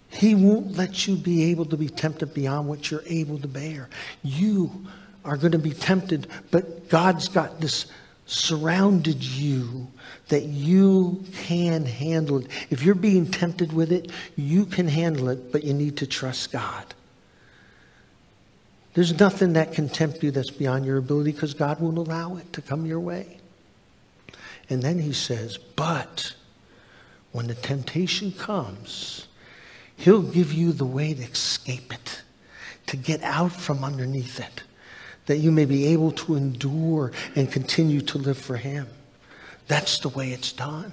He 0.09 0.33
won't 0.33 0.75
let 0.75 1.07
you 1.07 1.15
be 1.15 1.51
able 1.51 1.65
to 1.65 1.77
be 1.77 1.89
tempted 1.89 2.33
beyond 2.33 2.67
what 2.67 2.89
you're 2.89 3.03
able 3.05 3.37
to 3.37 3.47
bear. 3.47 3.87
You 4.23 4.87
are 5.23 5.37
going 5.37 5.51
to 5.51 5.59
be 5.59 5.73
tempted, 5.73 6.25
but 6.49 6.89
God's 6.89 7.27
got 7.27 7.61
this 7.61 7.85
surrounded 8.25 9.23
you 9.23 9.87
that 10.29 10.43
you 10.43 11.23
can 11.33 11.85
handle 11.85 12.39
it. 12.39 12.47
If 12.71 12.81
you're 12.81 12.95
being 12.95 13.29
tempted 13.29 13.73
with 13.73 13.91
it, 13.91 14.11
you 14.35 14.65
can 14.65 14.87
handle 14.87 15.29
it, 15.29 15.51
but 15.51 15.63
you 15.63 15.75
need 15.75 15.97
to 15.97 16.07
trust 16.07 16.51
God. 16.51 16.95
There's 18.93 19.19
nothing 19.19 19.53
that 19.53 19.73
can 19.73 19.89
tempt 19.89 20.21
you 20.21 20.31
that's 20.31 20.51
beyond 20.51 20.85
your 20.85 20.97
ability 20.97 21.31
because 21.31 21.53
God 21.53 21.79
won't 21.79 21.97
allow 21.97 22.37
it 22.37 22.53
to 22.53 22.61
come 22.61 22.85
your 22.85 22.99
way. 22.99 23.39
And 24.69 24.81
then 24.83 24.99
he 24.99 25.13
says, 25.13 25.57
but 25.57 26.35
when 27.31 27.47
the 27.47 27.55
temptation 27.55 28.31
comes, 28.31 29.27
He'll 29.97 30.21
give 30.21 30.51
you 30.53 30.71
the 30.71 30.85
way 30.85 31.13
to 31.13 31.23
escape 31.23 31.93
it, 31.93 32.23
to 32.87 32.97
get 32.97 33.21
out 33.21 33.51
from 33.51 33.83
underneath 33.83 34.39
it, 34.39 34.63
that 35.25 35.37
you 35.37 35.51
may 35.51 35.65
be 35.65 35.85
able 35.87 36.11
to 36.11 36.35
endure 36.35 37.11
and 37.35 37.51
continue 37.51 38.01
to 38.01 38.17
live 38.17 38.37
for 38.37 38.57
Him. 38.57 38.87
That's 39.67 39.99
the 39.99 40.09
way 40.09 40.31
it's 40.31 40.51
done. 40.51 40.91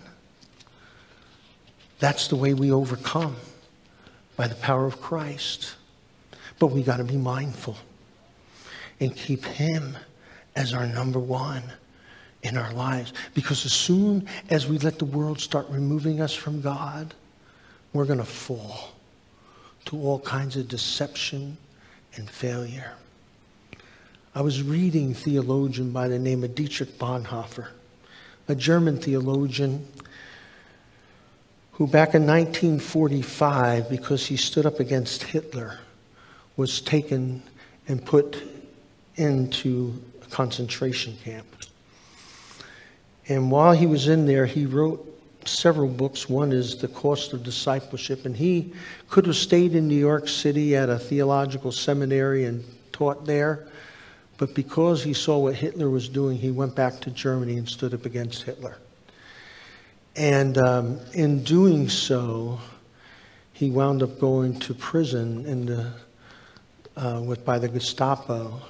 That's 1.98 2.28
the 2.28 2.36
way 2.36 2.54
we 2.54 2.70
overcome 2.70 3.36
by 4.36 4.48
the 4.48 4.54
power 4.54 4.86
of 4.86 5.02
Christ. 5.02 5.74
But 6.58 6.68
we 6.68 6.82
got 6.82 6.98
to 6.98 7.04
be 7.04 7.16
mindful 7.16 7.76
and 9.00 9.16
keep 9.16 9.44
Him 9.44 9.96
as 10.54 10.72
our 10.72 10.86
number 10.86 11.18
one 11.18 11.62
in 12.42 12.56
our 12.56 12.72
lives. 12.72 13.12
Because 13.34 13.64
as 13.64 13.72
soon 13.72 14.28
as 14.48 14.66
we 14.66 14.78
let 14.78 14.98
the 14.98 15.04
world 15.04 15.40
start 15.40 15.66
removing 15.70 16.20
us 16.20 16.34
from 16.34 16.60
God, 16.60 17.14
we're 17.92 18.04
going 18.04 18.18
to 18.18 18.24
fall 18.24 18.92
to 19.86 19.96
all 19.96 20.20
kinds 20.20 20.56
of 20.56 20.68
deception 20.68 21.56
and 22.16 22.28
failure. 22.28 22.92
I 24.34 24.42
was 24.42 24.62
reading 24.62 25.14
theologian 25.14 25.90
by 25.90 26.08
the 26.08 26.18
name 26.18 26.44
of 26.44 26.54
Dietrich 26.54 26.98
Bonhoeffer, 26.98 27.68
a 28.46 28.54
German 28.54 28.98
theologian 28.98 29.88
who 31.72 31.86
back 31.86 32.14
in 32.14 32.26
1945, 32.26 33.88
because 33.88 34.26
he 34.26 34.36
stood 34.36 34.66
up 34.66 34.80
against 34.80 35.22
Hitler, 35.22 35.78
was 36.56 36.80
taken 36.80 37.42
and 37.88 38.04
put 38.04 38.60
into 39.20 40.02
a 40.22 40.26
concentration 40.26 41.16
camp. 41.22 41.46
And 43.28 43.50
while 43.50 43.72
he 43.72 43.87
was 43.87 44.09
in 44.09 44.26
there, 44.26 44.46
he 44.46 44.66
wrote 44.66 45.06
several 45.44 45.88
books. 45.88 46.28
One 46.28 46.52
is 46.52 46.76
The 46.76 46.88
Cost 46.88 47.33
of 47.33 47.44
Discipleship, 47.44 48.24
and 48.24 48.37
he 48.37 48.72
could 49.09 49.26
have 49.26 49.37
stayed 49.37 49.74
in 49.74 49.87
New 49.87 49.94
York 49.94 50.26
City 50.28 50.74
at 50.74 50.88
a 50.88 50.98
theological 50.98 51.70
seminary 51.70 52.44
and 52.44 52.64
taught 52.92 53.26
there, 53.26 53.68
but 54.37 54.54
because 54.54 55.04
he 55.04 55.12
saw 55.12 55.38
what 55.38 55.54
Hitler 55.54 55.90
was 55.90 56.09
doing, 56.09 56.38
he 56.38 56.50
went 56.50 56.74
back 56.74 57.00
to 57.00 57.11
Germany 57.11 57.56
and 57.56 57.68
stood 57.68 57.94
up 57.94 58.06
against 58.06 58.42
Hitler. 58.44 58.78
And 60.16 60.59
um, 60.59 61.00
in 61.12 61.44
doing 61.44 61.88
so, 61.88 62.59
he 63.52 63.70
wound 63.70 64.02
up 64.02 64.18
going 64.18 64.59
to 64.61 64.74
prison 64.74 65.46
in 65.46 65.66
the, 65.66 65.92
uh, 66.96 67.22
with, 67.24 67.44
by 67.44 67.59
the 67.59 67.68
Gestapo. 67.68 68.61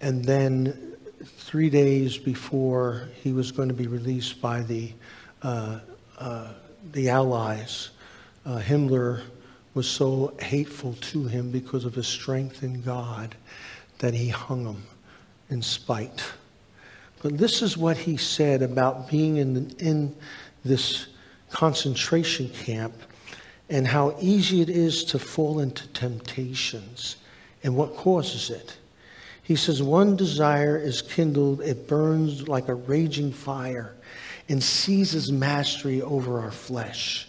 And 0.00 0.24
then 0.24 0.96
three 1.24 1.70
days 1.70 2.18
before 2.18 3.08
he 3.22 3.32
was 3.32 3.50
going 3.52 3.68
to 3.68 3.74
be 3.74 3.86
released 3.86 4.40
by 4.40 4.62
the 4.62 4.92
uh, 5.42 5.80
uh, 6.18 6.52
the 6.92 7.08
Allies. 7.10 7.90
Uh, 8.44 8.58
Himmler 8.58 9.22
was 9.74 9.88
so 9.88 10.34
hateful 10.40 10.94
to 10.94 11.24
him 11.24 11.50
because 11.50 11.84
of 11.84 11.94
his 11.94 12.06
strength 12.06 12.62
in 12.62 12.80
God 12.80 13.34
that 13.98 14.14
he 14.14 14.28
hung 14.28 14.64
him 14.64 14.82
in 15.50 15.62
spite. 15.62 16.24
But 17.22 17.38
this 17.38 17.62
is 17.62 17.76
what 17.76 17.96
he 17.96 18.16
said 18.16 18.62
about 18.62 19.10
being 19.10 19.36
in, 19.36 19.70
in 19.78 20.16
this 20.64 21.08
concentration 21.50 22.48
camp 22.50 22.94
and 23.68 23.86
how 23.86 24.16
easy 24.20 24.60
it 24.60 24.70
is 24.70 25.04
to 25.04 25.18
fall 25.18 25.60
into 25.60 25.88
temptations 25.88 27.16
and 27.62 27.74
what 27.76 27.96
causes 27.96 28.50
it. 28.50 28.76
He 29.46 29.54
says, 29.54 29.80
One 29.80 30.16
desire 30.16 30.76
is 30.76 31.02
kindled, 31.02 31.60
it 31.60 31.86
burns 31.86 32.48
like 32.48 32.66
a 32.66 32.74
raging 32.74 33.32
fire 33.32 33.94
and 34.48 34.60
seizes 34.60 35.30
mastery 35.30 36.02
over 36.02 36.40
our 36.40 36.50
flesh. 36.50 37.28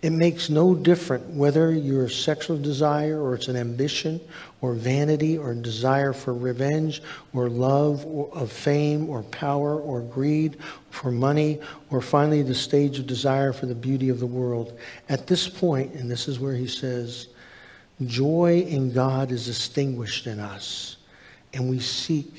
It 0.00 0.10
makes 0.10 0.48
no 0.48 0.76
difference 0.76 1.24
whether 1.34 1.72
your 1.72 2.08
sexual 2.08 2.56
desire 2.56 3.20
or 3.20 3.34
it's 3.34 3.48
an 3.48 3.56
ambition 3.56 4.20
or 4.60 4.74
vanity 4.74 5.36
or 5.36 5.54
desire 5.54 6.12
for 6.12 6.32
revenge 6.32 7.02
or 7.32 7.48
love 7.48 8.06
of 8.32 8.52
fame 8.52 9.10
or 9.10 9.24
power 9.24 9.80
or 9.80 10.02
greed 10.02 10.58
for 10.90 11.10
money 11.10 11.58
or 11.90 12.00
finally 12.00 12.42
the 12.42 12.54
stage 12.54 13.00
of 13.00 13.08
desire 13.08 13.52
for 13.52 13.66
the 13.66 13.74
beauty 13.74 14.08
of 14.08 14.20
the 14.20 14.26
world. 14.26 14.78
At 15.08 15.26
this 15.26 15.48
point, 15.48 15.94
and 15.94 16.08
this 16.08 16.28
is 16.28 16.38
where 16.38 16.54
he 16.54 16.68
says, 16.68 17.26
joy 18.06 18.60
in 18.68 18.92
God 18.92 19.32
is 19.32 19.48
extinguished 19.48 20.28
in 20.28 20.38
us 20.38 20.98
and 21.54 21.70
we 21.70 21.78
seek 21.78 22.32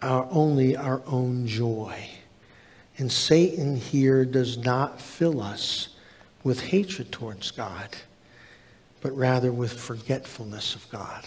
our, 0.00 0.28
only 0.30 0.76
our 0.76 1.02
own 1.06 1.46
joy. 1.46 2.08
And 2.96 3.10
Satan 3.10 3.76
here 3.76 4.24
does 4.24 4.56
not 4.58 5.00
fill 5.00 5.40
us 5.40 5.88
with 6.44 6.60
hatred 6.60 7.10
towards 7.10 7.50
God, 7.50 7.88
but 9.00 9.16
rather 9.16 9.50
with 9.50 9.72
forgetfulness 9.72 10.74
of 10.74 10.88
God. 10.90 11.24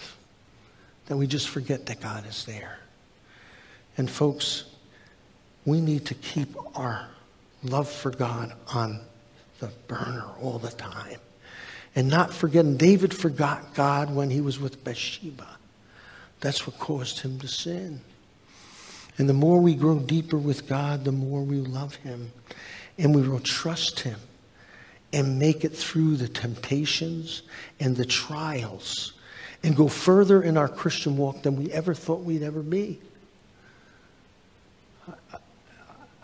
That 1.06 1.16
we 1.16 1.26
just 1.26 1.48
forget 1.48 1.86
that 1.86 2.00
God 2.00 2.26
is 2.26 2.44
there. 2.44 2.78
And 3.96 4.08
folks, 4.10 4.64
we 5.64 5.80
need 5.80 6.06
to 6.06 6.14
keep 6.14 6.54
our 6.74 7.08
love 7.62 7.90
for 7.90 8.10
God 8.10 8.52
on 8.72 9.00
the 9.58 9.68
burner 9.88 10.24
all 10.40 10.58
the 10.58 10.70
time. 10.70 11.18
And 11.96 12.08
not 12.08 12.32
forgetting, 12.32 12.76
David 12.76 13.12
forgot 13.12 13.74
God 13.74 14.14
when 14.14 14.30
he 14.30 14.40
was 14.40 14.60
with 14.60 14.84
Bathsheba. 14.84 15.57
That's 16.40 16.66
what 16.66 16.78
caused 16.78 17.20
him 17.20 17.38
to 17.40 17.48
sin. 17.48 18.00
And 19.18 19.28
the 19.28 19.34
more 19.34 19.60
we 19.60 19.74
grow 19.74 19.98
deeper 19.98 20.38
with 20.38 20.68
God, 20.68 21.04
the 21.04 21.12
more 21.12 21.42
we 21.42 21.56
love 21.56 21.96
Him 21.96 22.30
and 22.96 23.14
we 23.14 23.28
will 23.28 23.40
trust 23.40 24.00
Him 24.00 24.18
and 25.12 25.38
make 25.38 25.64
it 25.64 25.74
through 25.76 26.16
the 26.16 26.28
temptations 26.28 27.42
and 27.80 27.96
the 27.96 28.04
trials 28.04 29.12
and 29.64 29.74
go 29.74 29.88
further 29.88 30.40
in 30.40 30.56
our 30.56 30.68
Christian 30.68 31.16
walk 31.16 31.42
than 31.42 31.56
we 31.56 31.70
ever 31.72 31.94
thought 31.94 32.20
we'd 32.20 32.44
ever 32.44 32.62
be. 32.62 33.00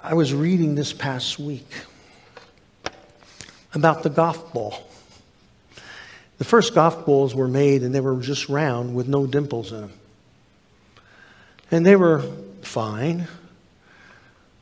I 0.01 0.15
was 0.15 0.33
reading 0.33 0.77
this 0.77 0.93
past 0.93 1.39
week 1.39 1.67
about 3.73 4.05
the 4.05 4.11
golf 4.11 4.53
ball. 4.53 4.89
The 6.39 6.45
first 6.45 6.75
golf 6.75 7.05
balls 7.05 7.35
were 7.35 7.49
made 7.49 7.83
and 7.83 7.93
they 7.93 8.01
were 8.01 8.21
just 8.21 8.49
round 8.49 8.95
with 8.95 9.09
no 9.09 9.27
dimples 9.27 9.73
in 9.73 9.81
them. 9.81 9.93
And 11.75 11.85
they 11.85 11.97
were 11.97 12.23
fine. 12.63 13.27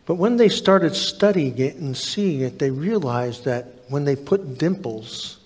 But 0.06 0.14
when 0.14 0.38
they 0.38 0.48
started 0.48 0.96
studying 0.96 1.58
it 1.58 1.76
and 1.76 1.94
seeing 1.94 2.40
it, 2.40 2.58
they 2.58 2.70
realized 2.70 3.44
that 3.44 3.66
when 3.88 4.06
they 4.06 4.16
put 4.16 4.56
dimples 4.56 5.36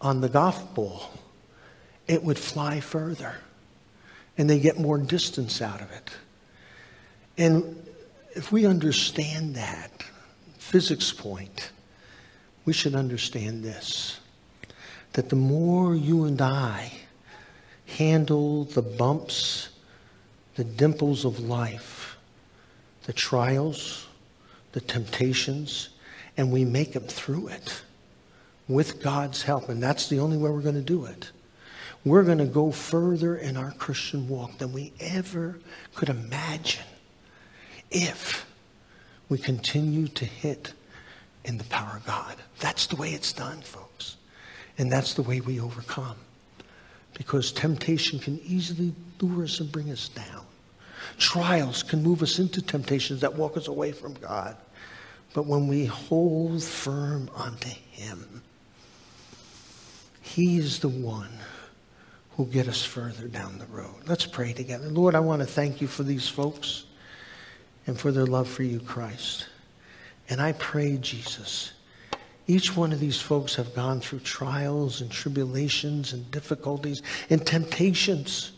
on 0.00 0.20
the 0.20 0.28
golf 0.28 0.72
ball, 0.72 1.10
it 2.06 2.22
would 2.22 2.38
fly 2.38 2.78
further 2.78 3.34
and 4.38 4.48
they 4.48 4.60
get 4.60 4.78
more 4.78 4.98
distance 4.98 5.60
out 5.60 5.80
of 5.80 5.90
it. 5.90 6.10
And 7.36 7.84
if 8.36 8.52
we 8.52 8.64
understand 8.64 9.56
that 9.56 10.04
physics 10.58 11.12
point, 11.12 11.72
we 12.64 12.72
should 12.72 12.94
understand 12.94 13.64
this 13.64 14.20
that 15.14 15.28
the 15.28 15.34
more 15.34 15.96
you 15.96 16.22
and 16.22 16.40
I 16.40 16.92
handle 17.98 18.62
the 18.62 18.82
bumps, 18.82 19.70
the 20.60 20.64
dimples 20.64 21.24
of 21.24 21.40
life, 21.40 22.18
the 23.04 23.14
trials, 23.14 24.06
the 24.72 24.80
temptations, 24.82 25.88
and 26.36 26.52
we 26.52 26.66
make 26.66 26.92
them 26.92 27.04
through 27.04 27.48
it 27.48 27.80
with 28.68 29.02
God's 29.02 29.40
help. 29.40 29.70
And 29.70 29.82
that's 29.82 30.10
the 30.10 30.18
only 30.18 30.36
way 30.36 30.50
we're 30.50 30.60
going 30.60 30.74
to 30.74 30.82
do 30.82 31.06
it. 31.06 31.30
We're 32.04 32.24
going 32.24 32.36
to 32.36 32.44
go 32.44 32.72
further 32.72 33.36
in 33.36 33.56
our 33.56 33.70
Christian 33.72 34.28
walk 34.28 34.58
than 34.58 34.74
we 34.74 34.92
ever 35.00 35.58
could 35.94 36.10
imagine 36.10 36.84
if 37.90 38.44
we 39.30 39.38
continue 39.38 40.08
to 40.08 40.26
hit 40.26 40.74
in 41.42 41.56
the 41.56 41.64
power 41.64 41.96
of 41.96 42.04
God. 42.04 42.36
That's 42.58 42.86
the 42.86 42.96
way 42.96 43.12
it's 43.14 43.32
done, 43.32 43.62
folks. 43.62 44.18
And 44.76 44.92
that's 44.92 45.14
the 45.14 45.22
way 45.22 45.40
we 45.40 45.58
overcome. 45.58 46.18
Because 47.14 47.50
temptation 47.50 48.18
can 48.18 48.38
easily 48.44 48.92
lure 49.22 49.44
us 49.44 49.58
and 49.58 49.72
bring 49.72 49.90
us 49.90 50.10
down. 50.10 50.44
Trials 51.18 51.82
can 51.82 52.02
move 52.02 52.22
us 52.22 52.38
into 52.38 52.62
temptations 52.62 53.20
that 53.20 53.34
walk 53.34 53.56
us 53.56 53.68
away 53.68 53.92
from 53.92 54.14
God. 54.14 54.56
But 55.32 55.46
when 55.46 55.68
we 55.68 55.86
hold 55.86 56.62
firm 56.62 57.30
unto 57.36 57.68
Him, 57.68 58.42
He 60.20 60.58
is 60.58 60.80
the 60.80 60.88
one 60.88 61.30
who'll 62.32 62.46
get 62.46 62.68
us 62.68 62.84
further 62.84 63.28
down 63.28 63.58
the 63.58 63.66
road. 63.66 63.94
Let's 64.06 64.26
pray 64.26 64.52
together. 64.52 64.88
Lord, 64.88 65.14
I 65.14 65.20
want 65.20 65.40
to 65.40 65.46
thank 65.46 65.80
you 65.80 65.86
for 65.86 66.02
these 66.02 66.28
folks 66.28 66.84
and 67.86 67.98
for 67.98 68.12
their 68.12 68.26
love 68.26 68.48
for 68.48 68.62
you, 68.62 68.80
Christ. 68.80 69.46
And 70.28 70.40
I 70.40 70.52
pray, 70.52 70.96
Jesus, 70.96 71.72
each 72.46 72.76
one 72.76 72.92
of 72.92 73.00
these 73.00 73.20
folks 73.20 73.54
have 73.56 73.74
gone 73.74 74.00
through 74.00 74.20
trials 74.20 75.00
and 75.00 75.10
tribulations 75.10 76.12
and 76.12 76.30
difficulties 76.30 77.02
and 77.28 77.44
temptations. 77.46 78.52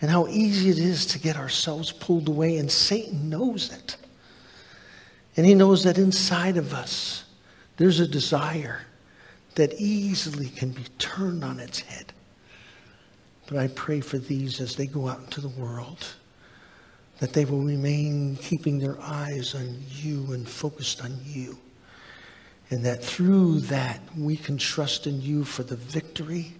And 0.00 0.10
how 0.10 0.26
easy 0.26 0.70
it 0.70 0.78
is 0.78 1.06
to 1.06 1.18
get 1.18 1.36
ourselves 1.36 1.92
pulled 1.92 2.28
away, 2.28 2.58
and 2.58 2.70
Satan 2.70 3.30
knows 3.30 3.72
it. 3.72 3.96
And 5.36 5.46
he 5.46 5.54
knows 5.54 5.84
that 5.84 5.98
inside 5.98 6.56
of 6.56 6.74
us, 6.74 7.24
there's 7.76 8.00
a 8.00 8.08
desire 8.08 8.82
that 9.54 9.74
easily 9.74 10.48
can 10.48 10.70
be 10.70 10.84
turned 10.98 11.44
on 11.44 11.60
its 11.60 11.80
head. 11.80 12.12
But 13.46 13.58
I 13.58 13.68
pray 13.68 14.00
for 14.00 14.18
these 14.18 14.60
as 14.60 14.76
they 14.76 14.86
go 14.86 15.08
out 15.08 15.20
into 15.20 15.40
the 15.40 15.48
world 15.48 16.06
that 17.18 17.32
they 17.32 17.44
will 17.44 17.60
remain 17.60 18.36
keeping 18.36 18.78
their 18.78 19.00
eyes 19.00 19.54
on 19.54 19.80
you 19.88 20.32
and 20.32 20.48
focused 20.48 21.02
on 21.02 21.16
you. 21.24 21.58
And 22.70 22.84
that 22.84 23.04
through 23.04 23.60
that 23.60 24.00
we 24.16 24.36
can 24.36 24.58
trust 24.58 25.06
in 25.06 25.20
you 25.20 25.44
for 25.44 25.62
the 25.62 25.76
victory 25.76 26.54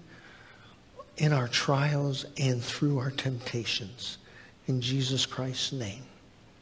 in 1.16 1.32
our 1.32 1.48
trials 1.48 2.26
and 2.38 2.62
through 2.62 2.98
our 2.98 3.10
temptations. 3.10 4.18
In 4.66 4.80
Jesus 4.80 5.26
Christ's 5.26 5.72
name, 5.72 6.02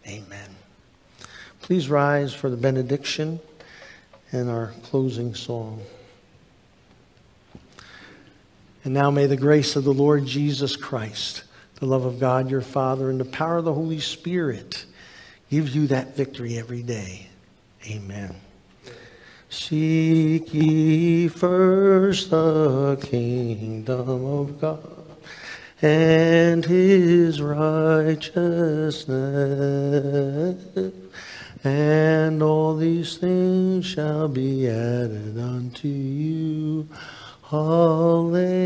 amen. 0.06 0.56
Please 1.60 1.88
rise 1.88 2.34
for 2.34 2.50
the 2.50 2.56
benediction 2.56 3.40
and 4.32 4.50
our 4.50 4.72
closing 4.82 5.34
song. 5.34 5.82
And 8.84 8.92
now 8.92 9.10
may 9.10 9.26
the 9.26 9.36
grace 9.36 9.76
of 9.76 9.84
the 9.84 9.92
Lord 9.92 10.26
Jesus 10.26 10.74
Christ, 10.74 11.44
the 11.76 11.86
love 11.86 12.04
of 12.04 12.18
God 12.18 12.50
your 12.50 12.60
Father, 12.60 13.10
and 13.10 13.20
the 13.20 13.24
power 13.24 13.58
of 13.58 13.64
the 13.64 13.74
Holy 13.74 14.00
Spirit 14.00 14.84
give 15.50 15.68
you 15.68 15.86
that 15.88 16.16
victory 16.16 16.58
every 16.58 16.82
day. 16.82 17.28
Amen. 17.86 18.34
Seek 19.52 20.54
ye 20.54 21.28
first 21.28 22.30
the 22.30 22.98
kingdom 23.02 24.24
of 24.24 24.58
God 24.58 25.04
and 25.82 26.64
his 26.64 27.42
righteousness, 27.42 29.04
and 31.62 32.42
all 32.42 32.76
these 32.76 33.18
things 33.18 33.84
shall 33.84 34.26
be 34.26 34.66
added 34.66 35.38
unto 35.38 35.86
you. 35.86 36.88
Hallelujah. 37.42 38.62